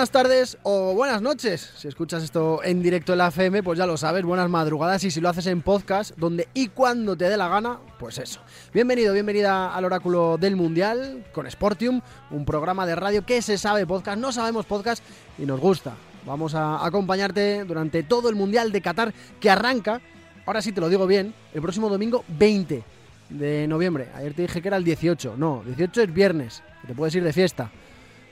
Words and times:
Buenas 0.00 0.12
tardes 0.12 0.56
o 0.62 0.94
buenas 0.94 1.20
noches. 1.20 1.74
Si 1.76 1.86
escuchas 1.86 2.22
esto 2.22 2.64
en 2.64 2.82
directo 2.82 3.12
en 3.12 3.18
la 3.18 3.28
FM, 3.28 3.62
pues 3.62 3.78
ya 3.78 3.84
lo 3.84 3.98
sabes, 3.98 4.24
buenas 4.24 4.48
madrugadas. 4.48 5.04
Y 5.04 5.10
si 5.10 5.20
lo 5.20 5.28
haces 5.28 5.46
en 5.46 5.60
podcast, 5.60 6.16
donde 6.16 6.48
y 6.54 6.68
cuando 6.68 7.18
te 7.18 7.28
dé 7.28 7.36
la 7.36 7.48
gana, 7.48 7.78
pues 7.98 8.16
eso. 8.16 8.40
Bienvenido, 8.72 9.12
bienvenida 9.12 9.74
al 9.74 9.84
Oráculo 9.84 10.38
del 10.38 10.56
Mundial 10.56 11.26
con 11.34 11.44
Sportium, 11.50 12.00
un 12.30 12.46
programa 12.46 12.86
de 12.86 12.96
radio 12.96 13.26
que 13.26 13.42
se 13.42 13.58
sabe 13.58 13.86
podcast, 13.86 14.18
no 14.18 14.32
sabemos 14.32 14.64
podcast 14.64 15.04
y 15.36 15.44
nos 15.44 15.60
gusta. 15.60 15.92
Vamos 16.24 16.54
a 16.54 16.82
acompañarte 16.82 17.66
durante 17.66 18.02
todo 18.02 18.30
el 18.30 18.36
Mundial 18.36 18.72
de 18.72 18.80
Qatar 18.80 19.12
que 19.38 19.50
arranca, 19.50 20.00
ahora 20.46 20.62
sí 20.62 20.72
te 20.72 20.80
lo 20.80 20.88
digo 20.88 21.06
bien, 21.06 21.34
el 21.52 21.60
próximo 21.60 21.90
domingo 21.90 22.24
20 22.26 22.82
de 23.28 23.68
noviembre. 23.68 24.08
Ayer 24.14 24.32
te 24.32 24.40
dije 24.40 24.62
que 24.62 24.68
era 24.68 24.78
el 24.78 24.84
18, 24.84 25.34
no, 25.36 25.62
18 25.66 26.00
es 26.00 26.14
viernes, 26.14 26.62
te 26.86 26.94
puedes 26.94 27.14
ir 27.14 27.22
de 27.22 27.34
fiesta. 27.34 27.70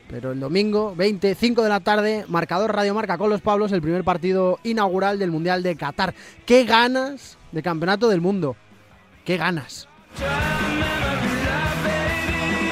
Pero 0.08 0.32
el 0.32 0.40
domingo, 0.40 0.94
20, 0.96 1.34
5 1.34 1.62
de 1.62 1.68
la 1.68 1.80
tarde, 1.80 2.24
marcador 2.28 2.74
Radio 2.74 2.94
Marca 2.94 3.18
con 3.18 3.28
los 3.28 3.42
Pablos, 3.42 3.72
el 3.72 3.82
primer 3.82 4.04
partido 4.04 4.58
inaugural 4.64 5.18
del 5.18 5.30
Mundial 5.30 5.62
de 5.62 5.76
Qatar. 5.76 6.14
¡Qué 6.46 6.64
ganas 6.64 7.36
de 7.52 7.62
campeonato 7.62 8.08
del 8.08 8.20
mundo! 8.20 8.56
¡Qué 9.24 9.36
ganas! 9.36 9.86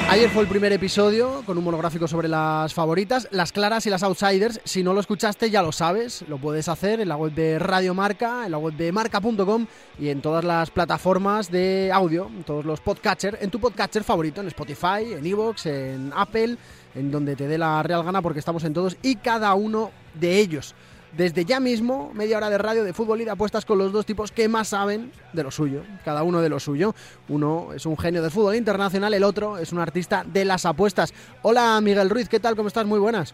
Ayer 0.09 0.29
fue 0.29 0.43
el 0.43 0.47
primer 0.47 0.71
episodio 0.71 1.43
con 1.45 1.57
un 1.57 1.65
monográfico 1.65 2.07
sobre 2.07 2.29
las 2.29 2.73
favoritas, 2.73 3.27
las 3.29 3.51
claras 3.51 3.85
y 3.85 3.89
las 3.89 4.03
outsiders. 4.03 4.61
Si 4.63 4.81
no 4.81 4.93
lo 4.93 5.01
escuchaste, 5.01 5.49
ya 5.49 5.61
lo 5.61 5.73
sabes, 5.73 6.23
lo 6.29 6.37
puedes 6.37 6.69
hacer 6.69 7.01
en 7.01 7.09
la 7.09 7.17
web 7.17 7.33
de 7.33 7.59
Radio 7.59 7.93
Marca, 7.93 8.45
en 8.45 8.51
la 8.51 8.57
web 8.57 8.73
de 8.73 8.93
marca.com 8.93 9.67
y 9.99 10.07
en 10.07 10.21
todas 10.21 10.45
las 10.45 10.71
plataformas 10.71 11.51
de 11.51 11.91
audio, 11.93 12.27
en 12.33 12.45
todos 12.45 12.63
los 12.63 12.79
podcatchers, 12.79 13.41
en 13.41 13.51
tu 13.51 13.59
podcatcher 13.59 14.05
favorito, 14.05 14.39
en 14.39 14.47
Spotify, 14.47 15.11
en 15.11 15.25
Evox, 15.25 15.65
en 15.65 16.13
Apple, 16.15 16.57
en 16.97 17.11
donde 17.11 17.35
te 17.35 17.47
dé 17.47 17.57
la 17.57 17.83
real 17.83 18.03
gana, 18.03 18.21
porque 18.21 18.39
estamos 18.39 18.63
en 18.63 18.73
todos 18.73 18.97
y 19.01 19.15
cada 19.15 19.53
uno 19.53 19.91
de 20.15 20.39
ellos 20.39 20.75
desde 21.15 21.45
ya 21.45 21.59
mismo, 21.59 22.11
media 22.13 22.37
hora 22.37 22.49
de 22.49 22.57
radio 22.57 22.83
de 22.83 22.93
fútbol 22.93 23.21
y 23.21 23.25
de 23.25 23.31
apuestas 23.31 23.65
con 23.65 23.77
los 23.77 23.91
dos 23.91 24.05
tipos 24.05 24.31
que 24.31 24.47
más 24.47 24.69
saben 24.69 25.11
de 25.33 25.43
lo 25.43 25.51
suyo, 25.51 25.83
cada 26.03 26.23
uno 26.23 26.41
de 26.41 26.49
lo 26.49 26.59
suyo. 26.59 26.93
Uno 27.29 27.69
es 27.73 27.85
un 27.85 27.97
genio 27.97 28.21
del 28.21 28.29
fútbol 28.29 28.55
internacional, 28.55 29.13
el 29.13 29.23
otro 29.23 29.57
es 29.57 29.71
un 29.71 29.79
artista 29.79 30.23
de 30.25 30.45
las 30.45 30.65
apuestas. 30.65 31.13
Hola 31.41 31.79
Miguel 31.81 32.09
Ruiz, 32.09 32.29
¿qué 32.29 32.39
tal? 32.39 32.55
¿Cómo 32.55 32.67
estás? 32.67 32.85
Muy 32.85 32.99
buenas. 32.99 33.33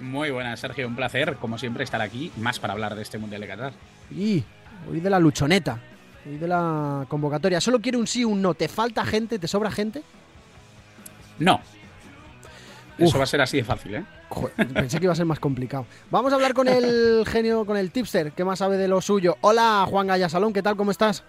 Muy 0.00 0.30
buenas, 0.30 0.58
Sergio. 0.58 0.88
Un 0.88 0.96
placer, 0.96 1.36
como 1.36 1.56
siempre, 1.56 1.84
estar 1.84 2.00
aquí, 2.00 2.32
más 2.38 2.58
para 2.58 2.72
hablar 2.72 2.96
de 2.96 3.02
este 3.02 3.18
Mundial 3.18 3.42
de 3.42 3.46
Qatar. 3.46 3.72
Y 4.10 4.42
hoy 4.90 4.98
de 4.98 5.08
la 5.08 5.20
luchoneta, 5.20 5.78
hoy 6.26 6.36
de 6.36 6.48
la 6.48 7.06
convocatoria. 7.08 7.60
¿Solo 7.60 7.80
quiere 7.80 7.98
un 7.98 8.08
sí, 8.08 8.24
un 8.24 8.42
no? 8.42 8.54
¿Te 8.54 8.66
falta 8.66 9.04
gente? 9.04 9.38
¿Te 9.38 9.46
sobra 9.46 9.70
gente? 9.70 10.02
No. 11.38 11.60
Eso 12.98 13.18
va 13.18 13.24
a 13.24 13.26
ser 13.26 13.40
así 13.40 13.56
de 13.56 13.64
fácil, 13.64 13.96
¿eh? 13.96 14.04
pensé 14.72 14.98
que 14.98 15.04
iba 15.04 15.12
a 15.12 15.16
ser 15.16 15.26
más 15.26 15.40
complicado. 15.40 15.86
Vamos 16.10 16.32
a 16.32 16.36
hablar 16.36 16.54
con 16.54 16.68
el 16.68 17.24
genio, 17.26 17.64
con 17.64 17.76
el 17.76 17.90
tipster, 17.90 18.32
que 18.32 18.44
más 18.44 18.60
sabe 18.60 18.76
de 18.76 18.88
lo 18.88 19.00
suyo. 19.00 19.36
Hola, 19.40 19.84
Juan 19.88 20.06
Gallasalón, 20.06 20.52
¿qué 20.52 20.62
tal? 20.62 20.76
¿Cómo 20.76 20.90
estás? 20.90 21.24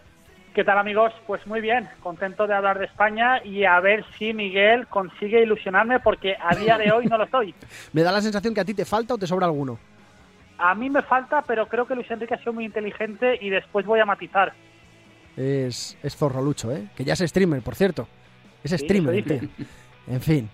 ¿Qué 0.54 0.64
tal, 0.64 0.78
amigos? 0.78 1.12
Pues 1.28 1.46
muy 1.48 1.60
bien, 1.60 1.90
contento 2.02 2.48
de 2.48 2.54
hablar 2.54 2.80
de 2.80 2.86
España 2.86 3.44
y 3.44 3.66
a 3.66 3.80
ver 3.80 4.06
si 4.18 4.34
Miguel 4.34 4.88
consigue 4.88 5.44
ilusionarme 5.44 6.00
porque 6.00 6.36
a 6.42 6.56
día 6.56 6.78
de 6.78 6.92
hoy 6.92 7.08
no 7.08 7.18
lo 7.18 7.26
estoy. 7.26 7.54
Me 7.94 8.04
da 8.04 8.12
la 8.12 8.22
sensación 8.22 8.54
que 8.54 8.62
a 8.62 8.66
ti 8.66 8.74
te 8.74 8.86
falta 8.86 9.16
o 9.16 9.18
te 9.18 9.28
sobra 9.28 9.48
alguno. 9.48 9.78
A 10.58 10.74
mí 10.74 10.90
me 10.90 11.02
falta, 11.02 11.42
pero 11.42 11.68
creo 11.68 11.86
que 11.86 11.96
Luis 11.96 12.10
Enrique 12.10 12.34
ha 12.34 12.38
sido 12.38 12.54
muy 12.54 12.64
inteligente 12.64 13.38
y 13.42 13.50
después 13.50 13.86
voy 13.86 14.00
a 14.00 14.06
matizar. 14.06 14.54
Es, 15.36 15.98
es 16.02 16.16
zorrolucho, 16.16 16.72
¿eh? 16.72 16.88
Que 16.96 17.04
ya 17.04 17.12
es 17.12 17.20
streamer, 17.20 17.62
por 17.62 17.76
cierto. 17.76 18.08
Es 18.64 18.72
streamer, 18.72 19.22
tío. 19.26 19.50
En 20.08 20.22
fin. 20.22 20.50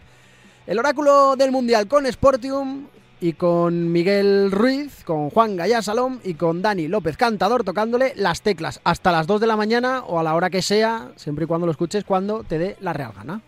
El 0.68 0.78
oráculo 0.78 1.36
del 1.36 1.52
Mundial 1.52 1.88
con 1.88 2.06
Sportium 2.06 2.86
y 3.20 3.34
con 3.34 3.92
Miguel 3.92 4.52
Ruiz, 4.52 5.04
con 5.04 5.32
Juan 5.32 5.56
Gallá 5.56 5.80
y 6.24 6.36
con 6.36 6.62
Dani 6.62 6.88
López 6.88 7.18
Cantador 7.18 7.64
tocándole 7.64 8.14
las 8.16 8.42
teclas 8.42 8.80
hasta 8.84 9.12
las 9.12 9.26
2 9.26 9.42
de 9.42 9.48
la 9.48 9.56
mañana 9.56 10.04
o 10.06 10.20
a 10.20 10.24
la 10.24 10.36
hora 10.36 10.52
que 10.52 10.62
sea, 10.62 11.10
siempre 11.16 11.46
y 11.46 11.48
cuando 11.48 11.66
lo 11.66 11.72
escuches 11.72 12.04
cuando 12.04 12.44
te 12.44 12.60
dé 12.60 12.78
la 12.80 12.94
real 12.94 13.12
gana. 13.16 13.42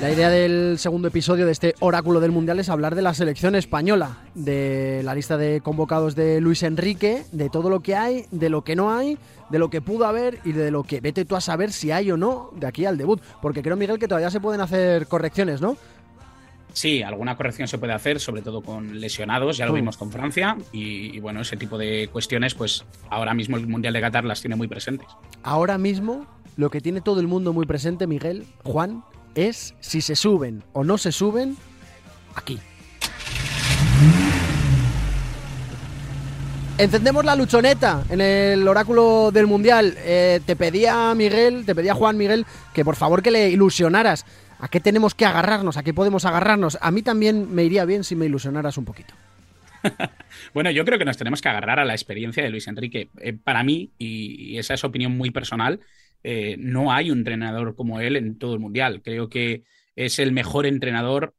La 0.00 0.10
idea 0.10 0.30
del 0.30 0.78
segundo 0.78 1.08
episodio 1.08 1.44
de 1.44 1.52
este 1.52 1.74
Oráculo 1.78 2.20
del 2.20 2.30
Mundial 2.30 2.58
es 2.58 2.70
hablar 2.70 2.94
de 2.94 3.02
la 3.02 3.12
selección 3.12 3.54
española, 3.54 4.16
de 4.34 5.02
la 5.04 5.14
lista 5.14 5.36
de 5.36 5.60
convocados 5.60 6.16
de 6.16 6.40
Luis 6.40 6.62
Enrique, 6.62 7.24
de 7.32 7.50
todo 7.50 7.68
lo 7.68 7.80
que 7.80 7.96
hay, 7.96 8.24
de 8.30 8.48
lo 8.48 8.64
que 8.64 8.76
no 8.76 8.94
hay, 8.94 9.18
de 9.50 9.58
lo 9.58 9.68
que 9.68 9.82
pudo 9.82 10.06
haber 10.06 10.38
y 10.42 10.52
de 10.52 10.70
lo 10.70 10.84
que 10.84 11.02
vete 11.02 11.26
tú 11.26 11.36
a 11.36 11.42
saber 11.42 11.70
si 11.70 11.90
hay 11.90 12.10
o 12.10 12.16
no 12.16 12.48
de 12.56 12.66
aquí 12.66 12.86
al 12.86 12.96
debut. 12.96 13.20
Porque 13.42 13.62
creo, 13.62 13.76
Miguel, 13.76 13.98
que 13.98 14.08
todavía 14.08 14.30
se 14.30 14.40
pueden 14.40 14.62
hacer 14.62 15.06
correcciones, 15.06 15.60
¿no? 15.60 15.76
Sí, 16.72 17.02
alguna 17.02 17.36
corrección 17.36 17.68
se 17.68 17.76
puede 17.76 17.92
hacer, 17.92 18.20
sobre 18.20 18.40
todo 18.40 18.62
con 18.62 19.00
lesionados, 19.00 19.58
ya 19.58 19.66
lo 19.66 19.74
vimos 19.74 19.98
con 19.98 20.10
Francia, 20.10 20.56
y, 20.72 21.14
y, 21.14 21.20
bueno, 21.20 21.42
ese 21.42 21.58
tipo 21.58 21.76
de 21.76 22.08
cuestiones, 22.10 22.54
pues 22.54 22.86
ahora 23.10 23.34
mismo 23.34 23.58
el 23.58 23.66
Mundial 23.66 23.92
de 23.92 24.00
Qatar 24.00 24.24
las 24.24 24.40
tiene 24.40 24.56
muy 24.56 24.66
presentes. 24.66 25.08
Ahora 25.42 25.76
mismo, 25.76 26.26
lo 26.56 26.70
que 26.70 26.80
tiene 26.80 27.02
todo 27.02 27.20
el 27.20 27.26
mundo 27.26 27.52
muy 27.52 27.66
presente, 27.66 28.06
Miguel, 28.06 28.46
Juan, 28.64 29.02
es 29.34 29.74
si 29.80 30.00
se 30.00 30.16
suben 30.16 30.62
o 30.72 30.84
no 30.84 30.98
se 30.98 31.12
suben 31.12 31.56
aquí. 32.34 32.58
Encendemos 36.78 37.24
la 37.26 37.36
luchoneta 37.36 38.04
en 38.08 38.22
el 38.22 38.66
oráculo 38.66 39.30
del 39.32 39.46
mundial. 39.46 39.94
Eh, 39.98 40.40
te 40.46 40.56
pedía 40.56 41.14
Miguel, 41.14 41.66
te 41.66 41.74
pedía 41.74 41.94
Juan 41.94 42.16
Miguel 42.16 42.46
que 42.72 42.86
por 42.86 42.96
favor 42.96 43.22
que 43.22 43.30
le 43.30 43.50
ilusionaras. 43.50 44.24
¿A 44.58 44.68
qué 44.68 44.80
tenemos 44.80 45.14
que 45.14 45.26
agarrarnos? 45.26 45.76
¿A 45.76 45.82
qué 45.82 45.92
podemos 45.92 46.24
agarrarnos? 46.24 46.78
A 46.80 46.90
mí 46.90 47.02
también 47.02 47.54
me 47.54 47.64
iría 47.64 47.84
bien 47.84 48.02
si 48.02 48.16
me 48.16 48.26
ilusionaras 48.26 48.78
un 48.78 48.86
poquito. 48.86 49.14
bueno, 50.54 50.70
yo 50.70 50.84
creo 50.84 50.98
que 50.98 51.04
nos 51.04 51.16
tenemos 51.16 51.40
que 51.40 51.48
agarrar 51.48 51.80
a 51.80 51.84
la 51.84 51.92
experiencia 51.92 52.42
de 52.42 52.50
Luis 52.50 52.68
Enrique. 52.68 53.08
Eh, 53.20 53.32
para 53.32 53.62
mí, 53.62 53.90
y, 53.98 54.58
esa 54.58 54.74
es 54.74 54.84
opinión 54.84 55.16
muy 55.16 55.30
personal, 55.30 55.80
eh, 56.22 56.56
no 56.58 56.92
hay 56.92 57.10
un 57.10 57.18
entrenador 57.18 57.74
como 57.74 58.00
él 58.00 58.16
en 58.16 58.38
todo 58.38 58.54
el 58.54 58.60
mundial. 58.60 59.02
Creo 59.02 59.28
que 59.28 59.64
es 59.96 60.18
el 60.18 60.32
mejor 60.32 60.66
entrenador, 60.66 61.34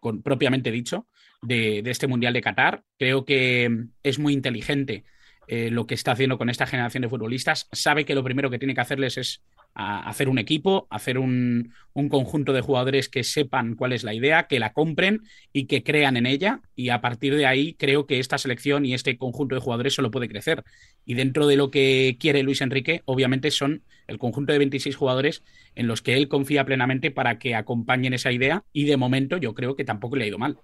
con, 0.00 0.22
propiamente 0.22 0.70
dicho, 0.70 1.06
de, 1.42 1.82
este 1.86 2.06
mundial 2.06 2.32
de 2.32 2.42
Qatar. 2.42 2.84
Creo 2.98 3.24
que 3.24 3.86
es 4.02 4.18
muy 4.18 4.32
inteligente 4.32 5.04
eh, 5.48 5.70
lo 5.70 5.86
que 5.86 5.94
está 5.94 6.12
haciendo 6.12 6.38
con 6.38 6.50
esta 6.50 6.66
generación 6.66 7.02
de 7.02 7.08
futbolistas. 7.08 7.68
Sabe 7.72 8.04
que 8.04 8.14
lo 8.14 8.24
primero 8.24 8.50
que 8.50 8.58
tiene 8.58 8.74
que 8.74 8.80
hacerles 8.80 9.18
es 9.18 9.42
hacer 9.74 10.28
un 10.28 10.38
equipo, 10.38 10.86
hacer 10.90 11.18
un, 11.18 11.72
conjunto 11.92 12.52
de 12.52 12.60
jugadores 12.60 13.08
que 13.08 13.24
sepan 13.24 13.74
cuál 13.74 13.92
es 13.92 14.04
la 14.04 14.14
idea, 14.14 14.46
que 14.48 14.58
la 14.58 14.72
compren 14.72 15.20
y 15.52 15.66
que 15.66 15.82
crean 15.82 16.16
en 16.16 16.26
ella. 16.26 16.60
Y 16.74 16.88
a 16.88 17.00
partir 17.00 17.36
de 17.36 17.46
ahí 17.46 17.74
creo 17.74 18.06
que 18.06 18.18
esta 18.18 18.38
selección 18.38 18.84
y 18.84 18.94
este 18.94 19.16
conjunto 19.16 19.54
de 19.54 19.60
jugadores 19.60 19.94
solo 19.94 20.10
puede 20.10 20.28
crecer. 20.28 20.64
Y 21.04 21.14
dentro 21.14 21.46
de 21.46 21.56
lo 21.56 21.70
que 21.70 22.16
quiere 22.18 22.42
Luis 22.42 22.60
Enrique, 22.60 23.02
obviamente 23.04 23.50
son 23.50 23.82
el 24.06 24.18
conjunto 24.18 24.52
de 24.52 24.58
26 24.58 24.96
jugadores 24.96 25.44
en 25.74 25.86
los 25.86 26.02
que 26.02 26.14
él 26.14 26.28
confía 26.28 26.64
plenamente 26.64 27.10
para 27.10 27.38
que 27.38 27.54
acompañen 27.54 28.14
esa 28.14 28.32
idea. 28.32 28.64
Y 28.72 28.84
de 28.84 28.96
momento 28.96 29.36
yo 29.36 29.54
creo 29.54 29.76
que 29.76 29.84
tampoco 29.84 30.16
le 30.16 30.24
ha 30.24 30.28
ido 30.28 30.38
mal. 30.38 30.58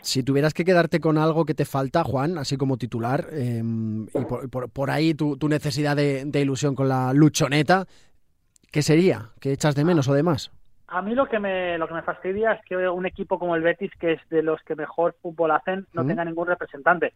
Si 0.00 0.22
tuvieras 0.22 0.54
que 0.54 0.64
quedarte 0.64 1.00
con 1.00 1.18
algo 1.18 1.44
que 1.44 1.54
te 1.54 1.64
falta, 1.64 2.02
Juan, 2.02 2.38
así 2.38 2.56
como 2.56 2.78
titular, 2.78 3.26
em, 3.30 4.06
y 4.06 4.24
por, 4.72 4.90
ahí 4.90 5.14
tu, 5.14 5.36
necesidad 5.48 5.96
de, 5.96 6.40
ilusión 6.40 6.74
con 6.74 6.88
la 6.88 7.12
luchoneta, 7.12 7.84
¿qué 8.70 8.82
sería? 8.82 9.28
¿Qué 9.40 9.52
echas 9.52 9.74
de 9.74 9.84
menos 9.84 10.08
o 10.08 10.14
de 10.14 10.22
más? 10.22 10.50
A 10.88 11.02
mí 11.02 11.14
lo 11.14 11.26
que 11.26 11.38
me 11.38 11.78
lo 11.78 11.88
que 11.88 11.94
me 11.94 12.02
fastidia 12.02 12.52
es 12.52 12.60
que 12.66 12.76
un 12.76 13.06
equipo 13.06 13.38
como 13.38 13.54
el 13.54 13.62
Betis, 13.62 13.92
que 13.98 14.12
es 14.12 14.20
de 14.28 14.42
los 14.42 14.60
que 14.62 14.74
mejor 14.74 15.14
fútbol 15.22 15.50
hacen, 15.50 15.86
no 15.92 16.06
tenga 16.06 16.24
ningún 16.24 16.46
representante. 16.46 17.12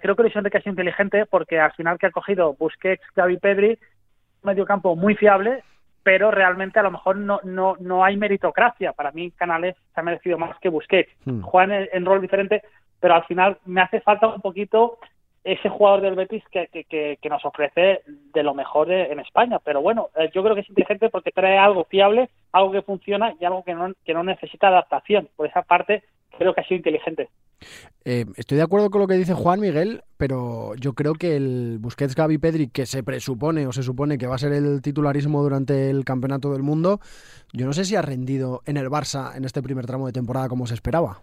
Creo 0.00 0.14
que 0.14 0.22
Luis 0.22 0.36
Enrique 0.36 0.58
es 0.58 0.66
inteligente 0.66 1.26
porque 1.26 1.58
al 1.58 1.72
final 1.72 1.98
que 1.98 2.06
ha 2.06 2.10
cogido 2.10 2.54
Busquets, 2.54 3.02
Xavi 3.14 3.38
Pedri, 3.38 3.70
un 3.70 4.50
medio 4.50 4.64
campo 4.64 4.94
muy 4.94 5.16
fiable 5.16 5.64
pero 6.08 6.30
realmente 6.30 6.78
a 6.78 6.82
lo 6.82 6.90
mejor 6.90 7.18
no, 7.18 7.38
no, 7.44 7.76
no 7.80 8.02
hay 8.02 8.16
meritocracia. 8.16 8.94
Para 8.94 9.12
mí 9.12 9.30
Canales 9.32 9.76
se 9.92 10.00
ha 10.00 10.02
merecido 10.02 10.38
más 10.38 10.58
que 10.58 10.70
Busquets. 10.70 11.12
Hmm. 11.26 11.42
Juan 11.42 11.70
en, 11.70 12.06
rol 12.06 12.22
diferente, 12.22 12.62
pero 12.98 13.14
al 13.14 13.24
final 13.24 13.58
me 13.66 13.82
hace 13.82 14.00
falta 14.00 14.26
un 14.26 14.40
poquito 14.40 14.96
ese 15.44 15.68
jugador 15.68 16.00
del 16.00 16.14
Betis 16.14 16.42
que, 16.50 16.68
que, 16.68 17.18
que, 17.20 17.28
nos 17.28 17.44
ofrece 17.44 18.00
de 18.06 18.42
lo 18.42 18.54
mejor 18.54 18.90
en 18.90 19.20
España. 19.20 19.58
Pero 19.62 19.82
bueno, 19.82 20.08
eh, 20.16 20.30
yo 20.32 20.42
creo 20.42 20.54
que 20.54 20.62
es 20.62 20.70
inteligente 20.70 21.10
porque 21.10 21.30
trae 21.30 21.58
algo 21.58 21.84
fiable, 21.84 22.30
algo 22.52 22.72
que 22.72 22.80
funciona 22.80 23.34
y 23.38 23.44
algo 23.44 23.62
que 23.62 23.74
no, 23.74 23.92
que 24.06 24.14
no 24.14 24.24
necesita 24.24 24.68
adaptación. 24.68 25.28
Por 25.36 25.46
esa 25.46 25.60
parte 25.60 26.04
creo 26.38 26.54
que 26.54 26.60
ha 26.60 26.64
sido 26.64 26.78
inteligente. 26.78 27.28
Eh, 28.04 28.24
estoy 28.36 28.56
de 28.56 28.62
acuerdo 28.62 28.88
con 28.90 29.00
lo 29.00 29.06
que 29.06 29.14
dice 29.14 29.34
Juan 29.34 29.60
Miguel, 29.60 30.02
pero 30.16 30.74
yo 30.76 30.94
creo 30.94 31.14
que 31.14 31.36
el 31.36 31.78
Busquets 31.80 32.14
Gaby 32.14 32.38
Pedri, 32.38 32.68
que 32.68 32.86
se 32.86 33.02
presupone 33.02 33.66
o 33.66 33.72
se 33.72 33.82
supone 33.82 34.16
que 34.16 34.26
va 34.26 34.36
a 34.36 34.38
ser 34.38 34.52
el 34.52 34.80
titularismo 34.80 35.42
durante 35.42 35.90
el 35.90 36.04
campeonato 36.04 36.52
del 36.52 36.62
mundo, 36.62 37.00
yo 37.52 37.66
no 37.66 37.72
sé 37.72 37.84
si 37.84 37.96
ha 37.96 38.02
rendido 38.02 38.62
en 38.64 38.76
el 38.76 38.88
Barça 38.88 39.36
en 39.36 39.44
este 39.44 39.62
primer 39.62 39.86
tramo 39.86 40.06
de 40.06 40.12
temporada 40.12 40.48
como 40.48 40.66
se 40.66 40.74
esperaba. 40.74 41.22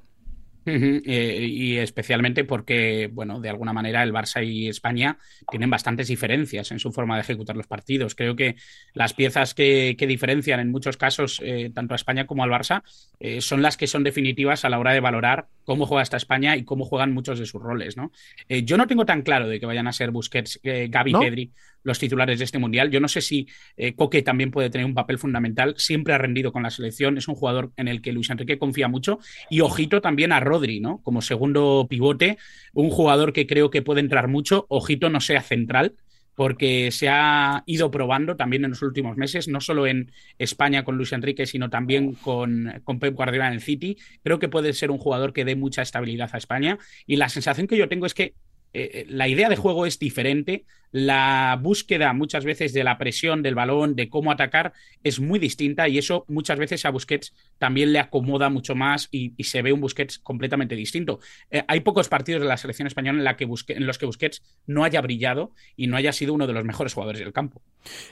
Eh, 0.65 1.47
y 1.47 1.77
especialmente 1.77 2.43
porque, 2.43 3.09
bueno, 3.11 3.39
de 3.39 3.49
alguna 3.49 3.73
manera 3.73 4.01
el 4.03 4.11
Barça 4.11 4.45
y 4.45 4.67
España 4.67 5.17
tienen 5.49 5.69
bastantes 5.69 6.07
diferencias 6.07 6.71
en 6.71 6.79
su 6.79 6.91
forma 6.91 7.15
de 7.15 7.21
ejecutar 7.21 7.55
los 7.55 7.67
partidos. 7.67 8.15
Creo 8.15 8.35
que 8.35 8.55
las 8.93 9.13
piezas 9.13 9.53
que, 9.53 9.95
diferencian 10.05 10.59
en 10.59 10.71
muchos 10.71 10.97
casos 10.97 11.41
eh, 11.43 11.71
tanto 11.73 11.93
a 11.93 11.97
España 11.97 12.27
como 12.27 12.43
al 12.43 12.51
Barça 12.51 12.83
eh, 13.19 13.41
son 13.41 13.61
las 13.61 13.75
que 13.75 13.87
son 13.87 14.03
definitivas 14.03 14.65
a 14.65 14.69
la 14.69 14.79
hora 14.79 14.93
de 14.93 14.99
valorar 14.99 15.47
cómo 15.63 15.85
juega 15.87 16.03
esta 16.03 16.17
España 16.17 16.55
y 16.55 16.63
cómo 16.63 16.85
juegan 16.85 17.11
muchos 17.11 17.39
de 17.39 17.45
sus 17.47 17.61
roles, 17.61 17.97
¿no? 17.97 18.11
yo 18.47 18.77
no 18.77 18.85
tengo 18.85 19.05
tan 19.05 19.23
claro 19.23 19.47
de 19.47 19.59
que 19.59 19.65
vayan 19.65 19.87
a 19.87 19.93
ser 19.93 20.11
Busquets, 20.11 20.59
Gaby, 20.63 21.13
Pedri 21.13 21.51
los 21.85 21.99
titulares 21.99 22.39
de 22.39 22.45
este 22.45 22.59
mundial. 22.59 22.91
Yo 22.91 22.99
no 22.99 23.07
sé 23.07 23.21
si 23.21 23.47
Coque 23.95 24.21
también 24.21 24.51
puede 24.51 24.69
tener 24.69 24.85
un 24.85 24.93
papel 24.93 25.17
fundamental. 25.17 25.75
Siempre 25.77 26.13
ha 26.13 26.17
rendido 26.17 26.51
con 26.51 26.63
la 26.63 26.69
selección. 26.69 27.17
Es 27.17 27.27
un 27.27 27.35
jugador 27.35 27.71
en 27.77 27.87
el 27.87 28.01
que 28.01 28.11
Luis 28.11 28.29
Enrique 28.29 28.57
confía 28.57 28.87
mucho. 28.87 29.19
Y 29.49 29.61
ojito 29.61 30.01
también 30.01 30.31
a 30.31 30.39
Rodri, 30.39 30.79
¿no? 30.79 31.01
Como 31.03 31.21
segundo 31.21 31.87
pivote, 31.89 32.37
un 32.73 32.89
jugador 32.89 33.31
que 33.33 33.47
creo 33.47 33.69
que 33.69 33.81
puede 33.81 34.01
entrar 34.01 34.27
mucho, 34.27 34.65
ojito 34.69 35.09
no 35.09 35.21
sea 35.21 35.41
central, 35.41 35.93
porque 36.35 36.91
se 36.91 37.07
ha 37.07 37.63
ido 37.65 37.89
probando 37.89 38.35
también 38.35 38.65
en 38.65 38.71
los 38.71 38.81
últimos 38.81 39.15
meses, 39.15 39.47
no 39.47 39.61
solo 39.61 39.87
en 39.87 40.11
España 40.37 40.83
con 40.83 40.97
Luis 40.97 41.13
Enrique, 41.13 41.45
sino 41.45 41.69
también 41.69 42.13
con, 42.13 42.81
con, 42.83 42.99
Pep 42.99 43.15
Guardiola 43.15 43.47
en 43.47 43.53
el 43.53 43.61
City. 43.61 43.97
Creo 44.21 44.37
que 44.37 44.49
puede 44.49 44.73
ser 44.73 44.91
un 44.91 44.97
jugador 44.97 45.31
que 45.31 45.45
dé 45.45 45.55
mucha 45.55 45.81
estabilidad 45.81 46.29
a 46.33 46.37
España. 46.37 46.77
Y 47.07 47.15
la 47.15 47.29
sensación 47.29 47.67
que 47.67 47.77
yo 47.77 47.87
tengo 47.87 48.05
es 48.05 48.13
que 48.13 48.33
eh, 48.75 48.91
eh, 48.93 49.05
la 49.07 49.29
idea 49.29 49.47
de 49.47 49.55
juego 49.55 49.85
es 49.85 49.97
diferente, 49.99 50.65
la 50.91 51.59
búsqueda 51.61 52.13
muchas 52.13 52.45
veces 52.45 52.73
de 52.73 52.83
la 52.83 52.97
presión 52.97 53.43
del 53.43 53.55
balón, 53.55 53.95
de 53.95 54.09
cómo 54.09 54.31
atacar, 54.31 54.73
es 55.03 55.19
muy 55.19 55.39
distinta 55.39 55.87
y 55.87 55.97
eso 55.97 56.25
muchas 56.27 56.57
veces 56.57 56.85
a 56.85 56.89
Busquets 56.89 57.33
también 57.57 57.93
le 57.93 57.99
acomoda 57.99 58.49
mucho 58.49 58.75
más 58.75 59.07
y, 59.11 59.33
se 59.43 59.61
ve 59.61 59.73
un 59.73 59.81
Busquets 59.81 60.19
completamente 60.19 60.75
distinto. 60.75 61.19
Eh, 61.51 61.63
hay 61.67 61.81
pocos 61.81 62.09
partidos 62.09 62.41
de 62.41 62.47
la 62.47 62.57
selección 62.57 62.87
española 62.87 63.19
en, 63.19 63.23
la 63.23 63.35
que 63.35 63.45
en 63.45 63.85
los 63.85 63.97
que 63.97 64.05
Busquets 64.05 64.41
no 64.65 64.83
haya 64.83 65.01
brillado 65.01 65.51
y 65.75 65.87
no 65.87 65.97
haya 65.97 66.11
sido 66.11 66.33
uno 66.33 66.47
de 66.47 66.53
los 66.53 66.65
mejores 66.65 66.93
jugadores 66.93 67.19
del 67.19 67.33
campo. 67.33 67.61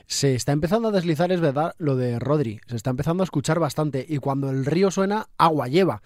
Se 0.06 0.36
está 0.36 0.52
empezando 0.52 0.90
a 0.90 0.92
deslizar, 0.92 1.31
es 1.31 1.42
verdad, 1.42 1.74
lo 1.80 1.96
de 1.96 2.19
Rodri. 2.19 2.60
Se 2.68 2.76
está 2.76 2.92
empezando 2.92 3.24
a 3.24 3.26
escuchar 3.26 3.60
bastante 3.60 4.06
y 4.08 4.18
cuando 4.18 4.50
el 4.50 4.66
río 4.66 4.92
suena, 4.92 5.28
agua 5.38 5.68
lleva. 5.68 6.02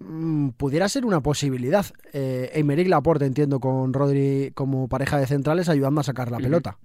Mm, 0.00 0.50
pudiera 0.50 0.88
ser 0.88 1.04
una 1.04 1.20
posibilidad. 1.20 1.84
Eh, 2.12 2.64
Laporte, 2.86 3.26
entiendo, 3.26 3.58
con 3.58 3.92
Rodri 3.92 4.52
como 4.54 4.88
pareja 4.88 5.18
de 5.18 5.26
centrales, 5.26 5.68
ayudando 5.68 6.00
a 6.00 6.04
sacar 6.08 6.30
la 6.30 6.38
pelota. 6.38 6.78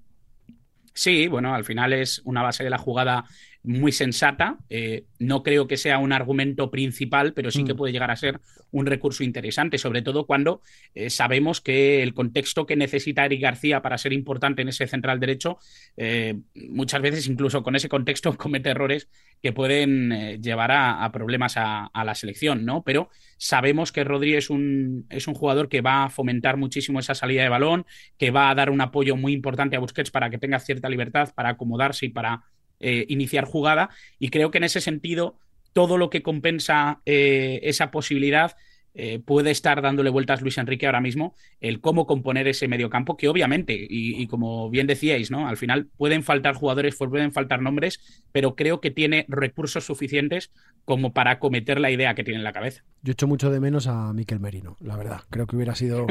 Sí, 0.94 1.28
bueno, 1.28 1.56
al 1.56 1.66
final 1.66 1.92
es 1.94 2.22
una 2.24 2.44
base 2.44 2.64
de 2.64 2.70
la 2.70 2.78
jugada 2.78 3.26
muy 3.64 3.92
sensata. 3.92 4.58
Eh, 4.70 5.06
no 5.20 5.42
creo 5.42 5.68
que 5.68 5.78
sea 5.78 5.98
un 5.98 6.12
argumento 6.12 6.70
principal, 6.70 7.34
pero 7.34 7.50
sí 7.50 7.64
que 7.64 7.74
mm. 7.74 7.78
puede 7.78 7.94
llegar 7.94 8.12
a 8.12 8.16
ser 8.16 8.42
un 8.72 8.86
recurso 8.86 9.24
interesante, 9.24 9.78
sobre 9.78 10.02
todo 10.02 10.26
cuando 10.26 10.62
eh, 10.96 11.10
sabemos 11.10 11.62
que 11.62 12.04
el 12.04 12.14
contexto 12.14 12.66
que 12.66 12.76
necesita 12.76 13.26
Eric 13.26 13.42
García 13.42 13.82
para 13.82 13.98
ser 13.98 14.12
importante 14.14 14.64
en 14.64 14.70
ese 14.70 14.88
central 14.88 15.20
derecho, 15.20 15.60
eh, 15.96 16.36
muchas 16.56 17.02
veces 17.02 17.28
incluso 17.28 17.64
con 17.64 17.76
ese 17.76 17.88
contexto 17.88 18.36
comete 18.38 18.70
errores 18.70 19.10
que 19.42 19.54
pueden 19.54 20.42
llevar 20.42 20.72
a, 20.72 21.10
problemas 21.12 21.56
a, 21.58 21.90
la 21.94 22.16
selección, 22.16 22.66
¿no? 22.66 22.84
Pero 22.84 23.10
sabemos 23.38 23.92
que 23.92 24.06
Rodri 24.06 24.36
es 24.36 24.50
un, 24.50 25.06
es 25.10 25.28
un 25.28 25.34
jugador 25.34 25.68
que 25.68 25.82
va 25.82 26.06
a 26.06 26.10
fomentar 26.10 26.56
muchísimo 26.56 27.00
esa 27.00 27.14
salida 27.14 27.44
de 27.44 27.50
balón, 27.50 27.86
que 28.18 28.32
va 28.32 28.50
a 28.50 28.56
dar 28.56 28.70
un 28.70 28.80
apoyo 28.80 29.18
muy 29.18 29.34
importante 29.34 29.76
a 29.76 29.80
Busquets 29.80 30.12
para 30.12 30.30
que 30.30 30.38
tenga 30.38 30.60
cierta 30.60 30.88
libertad, 30.88 31.34
para 31.36 31.50
acomodarse 31.50 32.06
y 32.06 32.10
para 32.10 32.44
eh, 32.84 33.06
iniciar 33.10 33.46
jugada. 33.46 33.90
Y 34.20 34.30
creo 34.30 34.52
que 34.52 34.60
en 34.60 34.66
ese 34.66 34.82
sentido, 34.82 35.40
todo 35.74 35.98
lo 35.98 36.10
que 36.10 36.22
compensa 36.22 37.02
eh, 37.06 37.62
esa 37.64 37.92
posibilidad 37.92 38.56
eh, 38.96 39.20
puede 39.20 39.50
estar 39.50 39.82
dándole 39.82 40.12
vueltas 40.12 40.42
Luis 40.42 40.58
Enrique 40.60 40.86
ahora 40.86 41.02
mismo 41.02 41.34
el 41.62 41.82
cómo 41.82 42.06
componer 42.06 42.48
ese 42.48 42.68
mediocampo, 42.68 43.18
que 43.18 43.28
obviamente, 43.28 43.76
y, 43.76 44.28
como 44.28 44.70
bien 44.70 44.86
decíais, 44.86 45.32
¿no? 45.32 45.48
Al 45.48 45.58
final 45.58 45.88
pueden 45.98 46.24
faltar 46.24 46.54
jugadores, 46.56 46.96
pueden 46.96 47.32
faltar 47.32 47.62
nombres, 47.62 48.00
pero 48.32 48.56
creo 48.56 48.82
que 48.82 48.92
tiene 48.92 49.26
recursos 49.28 49.86
suficientes 49.86 50.52
como 50.86 51.14
para 51.14 51.32
acometer 51.32 51.80
la 51.80 51.90
idea 51.90 52.14
que 52.14 52.24
tiene 52.24 52.40
en 52.40 52.44
la 52.44 52.54
cabeza. 52.54 52.84
Yo 53.02 53.14
echo 53.14 53.28
mucho 53.28 53.50
de 53.50 53.60
menos 53.60 53.88
a 53.88 54.14
Miquel 54.14 54.40
Merino, 54.40 54.78
la 54.80 54.96
verdad. 54.96 55.22
Creo 55.30 55.48
que 55.48 55.56
hubiera 55.56 55.76
sido 55.76 56.06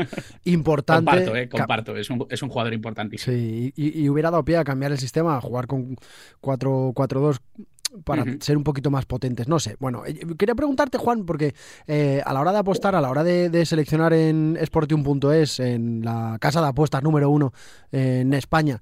importante. 0.44 1.11
comparto, 1.11 1.37
eh, 1.37 1.49
comparto. 1.49 1.96
Es 1.96 2.11
un, 2.11 2.26
es 2.31 2.43
un, 2.43 2.49
jugador 2.49 2.75
importantísimo. 2.75 3.37
Sí, 3.37 3.73
y, 3.76 4.02
y, 4.02 4.08
hubiera 4.08 4.31
dado 4.31 4.44
pie 4.44 4.56
a 4.56 4.64
cambiar 4.64 4.93
el 4.93 4.99
sistema, 4.99 5.37
a 5.37 5.40
jugar 5.40 5.67
con 5.67 5.96
4-4-2 6.40 7.38
para 8.05 8.25
ser 8.41 8.56
un 8.56 8.65
poquito 8.65 8.91
más 8.91 9.06
potentes. 9.06 9.49
No 9.49 9.59
sé. 9.59 9.77
Bueno, 9.79 10.05
eh, 10.06 10.15
quería 10.39 10.55
preguntarte, 10.55 10.99
Juan, 10.99 11.25
porque 11.25 11.55
eh, 11.87 12.23
a 12.25 12.33
la 12.33 12.41
hora 12.41 12.53
de 12.53 12.59
apostar, 12.59 12.94
a 12.94 13.00
la 13.00 13.11
hora 13.11 13.25
de, 13.25 13.67
seleccionar 13.67 14.12
en 14.12 14.59
Sportium.es, 14.65 15.61
en 15.61 16.05
la 16.05 16.37
casa 16.41 16.61
de 16.61 16.69
apuestas 16.69 17.03
número 17.03 17.31
uno 17.31 17.53
en 17.91 18.35
España, 18.35 18.81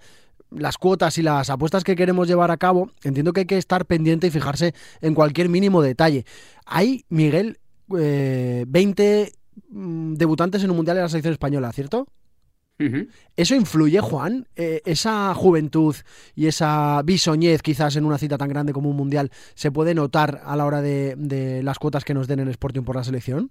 las 0.51 0.79
cuotas 0.79 1.17
y 1.19 1.23
las 1.23 1.51
apuestas 1.51 1.85
que 1.85 1.97
queremos 1.97 2.29
llevar 2.29 2.51
a 2.51 2.57
cabo, 2.57 2.91
entiendo 3.03 3.33
que 3.33 3.41
hay 3.41 3.47
que 3.47 3.59
estar 3.59 3.87
pendiente 3.87 4.27
y 4.27 4.31
fijarse 4.31 4.75
en 5.01 5.15
cualquier 5.15 5.49
mínimo 5.49 5.83
detalle. 5.83 6.25
Hay, 6.67 7.05
Miguel, 7.09 7.59
20 7.89 9.23
eh, 9.23 9.33
mm, 9.71 10.15
debutantes 10.15 10.63
en 10.63 10.71
un 10.71 10.77
mundial 10.77 10.97
de 10.97 11.03
la 11.03 11.09
selección 11.09 11.33
española, 11.33 11.73
¿cierto? 11.73 12.07
¿Eso 13.37 13.55
influye, 13.55 14.01
Juan? 14.01 14.47
Eh, 14.57 14.81
¿Esa 14.85 15.35
juventud 15.35 15.95
y 16.35 16.47
esa 16.47 17.03
bisoñez 17.05 17.63
quizás 17.63 17.97
en 17.97 18.05
una 18.05 18.19
cita 18.19 18.39
tan 18.39 18.49
grande 18.49 18.73
como 18.73 18.89
un 18.89 18.97
mundial 18.97 19.29
se 19.55 19.71
puede 19.71 19.95
notar 19.95 20.39
a 20.45 20.57
la 20.57 20.65
hora 20.67 20.81
de, 20.81 21.61
las 21.63 21.79
cuotas 21.79 22.05
que 22.05 22.15
nos 22.15 22.27
den 22.27 22.41
en 22.41 22.49
Sporting 22.49 22.83
por 22.83 22.97
la 22.97 23.05
selección? 23.05 23.51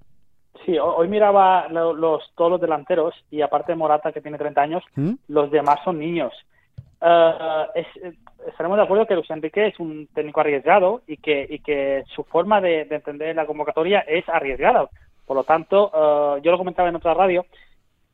Sí, 0.65 0.77
hoy 0.77 1.07
miraba 1.07 1.67
los, 1.69 2.23
todos 2.35 2.51
los 2.51 2.61
delanteros 2.61 3.13
y 3.31 3.41
aparte 3.41 3.71
de 3.71 3.77
Morata 3.77 4.11
que 4.11 4.21
tiene 4.21 4.37
30 4.37 4.61
años, 4.61 4.83
¿Mm? 4.95 5.13
los 5.27 5.51
demás 5.51 5.79
son 5.83 5.99
niños. 5.99 6.33
Uh, 7.01 7.79
estaremos 8.45 8.77
de 8.77 8.83
acuerdo 8.83 9.05
que 9.05 9.15
Luis 9.15 9.29
Enrique 9.29 9.67
es 9.67 9.79
un 9.79 10.07
técnico 10.13 10.41
arriesgado 10.41 11.01
y 11.07 11.15
que, 11.17 11.47
y 11.49 11.59
que 11.59 12.03
su 12.13 12.23
forma 12.25 12.59
de, 12.59 12.81
entender 12.81 13.35
la 13.35 13.45
convocatoria 13.45 14.01
es 14.01 14.27
arriesgada. 14.27 14.89
Por 15.25 15.37
lo 15.37 15.43
tanto, 15.43 15.91
uh, 15.93 16.41
yo 16.41 16.51
lo 16.51 16.57
comentaba 16.57 16.89
en 16.89 16.95
otra 16.95 17.13
radio, 17.13 17.45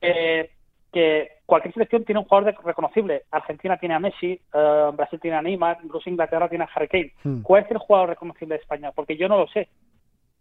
eh, 0.01 0.51
que 0.95 1.39
cualquier 1.45 1.73
selección 1.73 2.05
tiene 2.05 2.19
un 2.19 2.25
jugador 2.25 2.55
reconocible. 2.63 3.23
Argentina 3.29 3.75
tiene 3.77 3.95
a 3.95 3.99
Messi, 3.99 4.39
eh, 4.53 4.91
Brasil 4.93 5.19
tiene 5.19 5.35
a 5.35 5.41
Neymar, 5.41 5.79
incluso 5.83 6.09
Inglaterra 6.09 6.47
tiene 6.47 6.63
a 6.63 6.69
Harry 6.73 6.87
Kane. 6.87 7.11
Hmm. 7.21 7.41
¿Cuál 7.41 7.65
es 7.65 7.71
el 7.71 7.79
jugador 7.79 8.09
reconocible 8.11 8.55
de 8.55 8.61
España? 8.61 8.93
Porque 8.95 9.17
yo 9.17 9.27
no 9.27 9.37
lo 9.37 9.45
sé. 9.47 9.67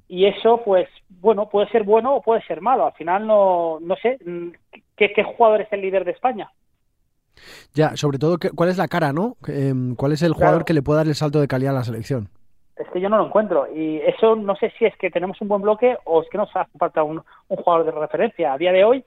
Y 0.06 0.26
eso, 0.26 0.62
pues, 0.64 0.88
bueno, 1.08 1.48
puede 1.48 1.68
ser 1.70 1.82
bueno 1.82 2.14
o 2.14 2.22
puede 2.22 2.40
ser 2.42 2.60
malo. 2.60 2.86
Al 2.86 2.92
final 2.92 3.26
no, 3.26 3.80
no 3.80 3.96
sé 3.96 4.16
mm, 4.24 4.50
qué, 4.94 5.24
jugador 5.24 5.62
es 5.62 5.72
el 5.72 5.80
líder 5.80 6.04
de 6.04 6.12
España. 6.12 6.48
Ya, 7.74 7.96
sobre 7.96 8.18
todo, 8.18 8.38
¿cuál 8.54 8.68
es 8.68 8.78
la 8.78 8.86
cara, 8.86 9.12
no? 9.12 9.36
Em, 9.48 9.96
¿Cuál 9.96 10.12
es 10.12 10.22
el 10.22 10.34
jugador 10.34 10.64
que 10.64 10.72
le 10.72 10.82
puede 10.82 10.98
dar 10.98 11.08
el 11.08 11.16
salto 11.16 11.40
de 11.40 11.48
calidad 11.48 11.74
a 11.74 11.78
la 11.78 11.84
selección? 11.84 12.28
Es 12.76 12.86
que 12.92 13.00
yo 13.00 13.08
no 13.08 13.18
lo 13.18 13.26
encuentro. 13.26 13.66
Y 13.74 13.96
eso 14.02 14.36
no 14.36 14.54
sé 14.54 14.72
si 14.78 14.84
es 14.84 14.96
que 14.98 15.10
tenemos 15.10 15.40
un 15.40 15.48
buen 15.48 15.62
bloque 15.62 15.96
o 16.04 16.22
es 16.22 16.28
que 16.30 16.38
nos 16.38 16.54
hace 16.54 16.78
falta 16.78 17.02
un, 17.02 17.20
un 17.48 17.56
jugador 17.56 17.86
de 17.86 17.90
referencia. 17.90 18.52
A 18.52 18.58
día 18.58 18.70
de 18.70 18.84
hoy, 18.84 19.04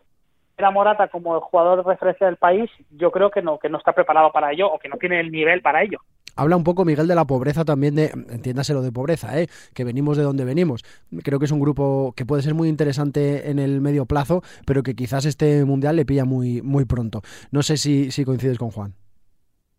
era 0.58 0.72
Morata 0.72 1.08
como 1.08 1.36
el 1.36 1.42
jugador 1.42 1.84
de 1.84 1.92
referencia 1.92 2.26
del 2.26 2.38
país, 2.38 2.70
yo 2.92 3.12
creo 3.12 3.30
que 3.30 3.42
no, 3.42 3.60
que 3.60 3.70
no 3.70 3.78
está 3.78 3.94
preparado 3.94 4.32
para 4.32 4.52
ello 4.52 4.72
o 4.72 4.80
que 4.80 4.90
no 4.90 4.98
tiene 4.98 5.20
el 5.20 5.32
nivel 5.32 5.62
para 5.62 5.84
ello. 5.84 6.00
Habla 6.36 6.56
un 6.56 6.64
poco, 6.64 6.86
Miguel, 6.86 7.08
de 7.08 7.16
la 7.16 7.26
pobreza 7.26 7.66
también, 7.66 7.96
de, 7.96 8.12
entiéndase 8.30 8.74
lo 8.74 8.82
de 8.82 8.92
pobreza, 8.92 9.40
¿eh? 9.40 9.48
que 9.74 9.84
venimos 9.84 10.18
de 10.18 10.24
donde 10.24 10.46
venimos. 10.46 10.84
Creo 11.24 11.40
que 11.40 11.46
es 11.46 11.52
un 11.52 11.60
grupo 11.60 12.14
que 12.16 12.26
puede 12.26 12.44
ser 12.44 12.54
muy 12.54 12.70
interesante 12.70 13.50
en 13.50 13.58
el 13.58 13.82
medio 13.82 14.06
plazo, 14.06 14.44
pero 14.66 14.84
que 14.84 14.96
quizás 14.96 15.26
este 15.26 15.66
mundial 15.66 15.96
le 15.96 16.06
pilla 16.06 16.26
muy, 16.26 16.62
muy 16.62 16.86
pronto. 16.86 17.22
No 17.52 17.64
sé 17.64 17.78
si, 17.78 18.12
si 18.12 18.24
coincides 18.24 18.60
con 18.60 18.70
Juan. 18.70 18.94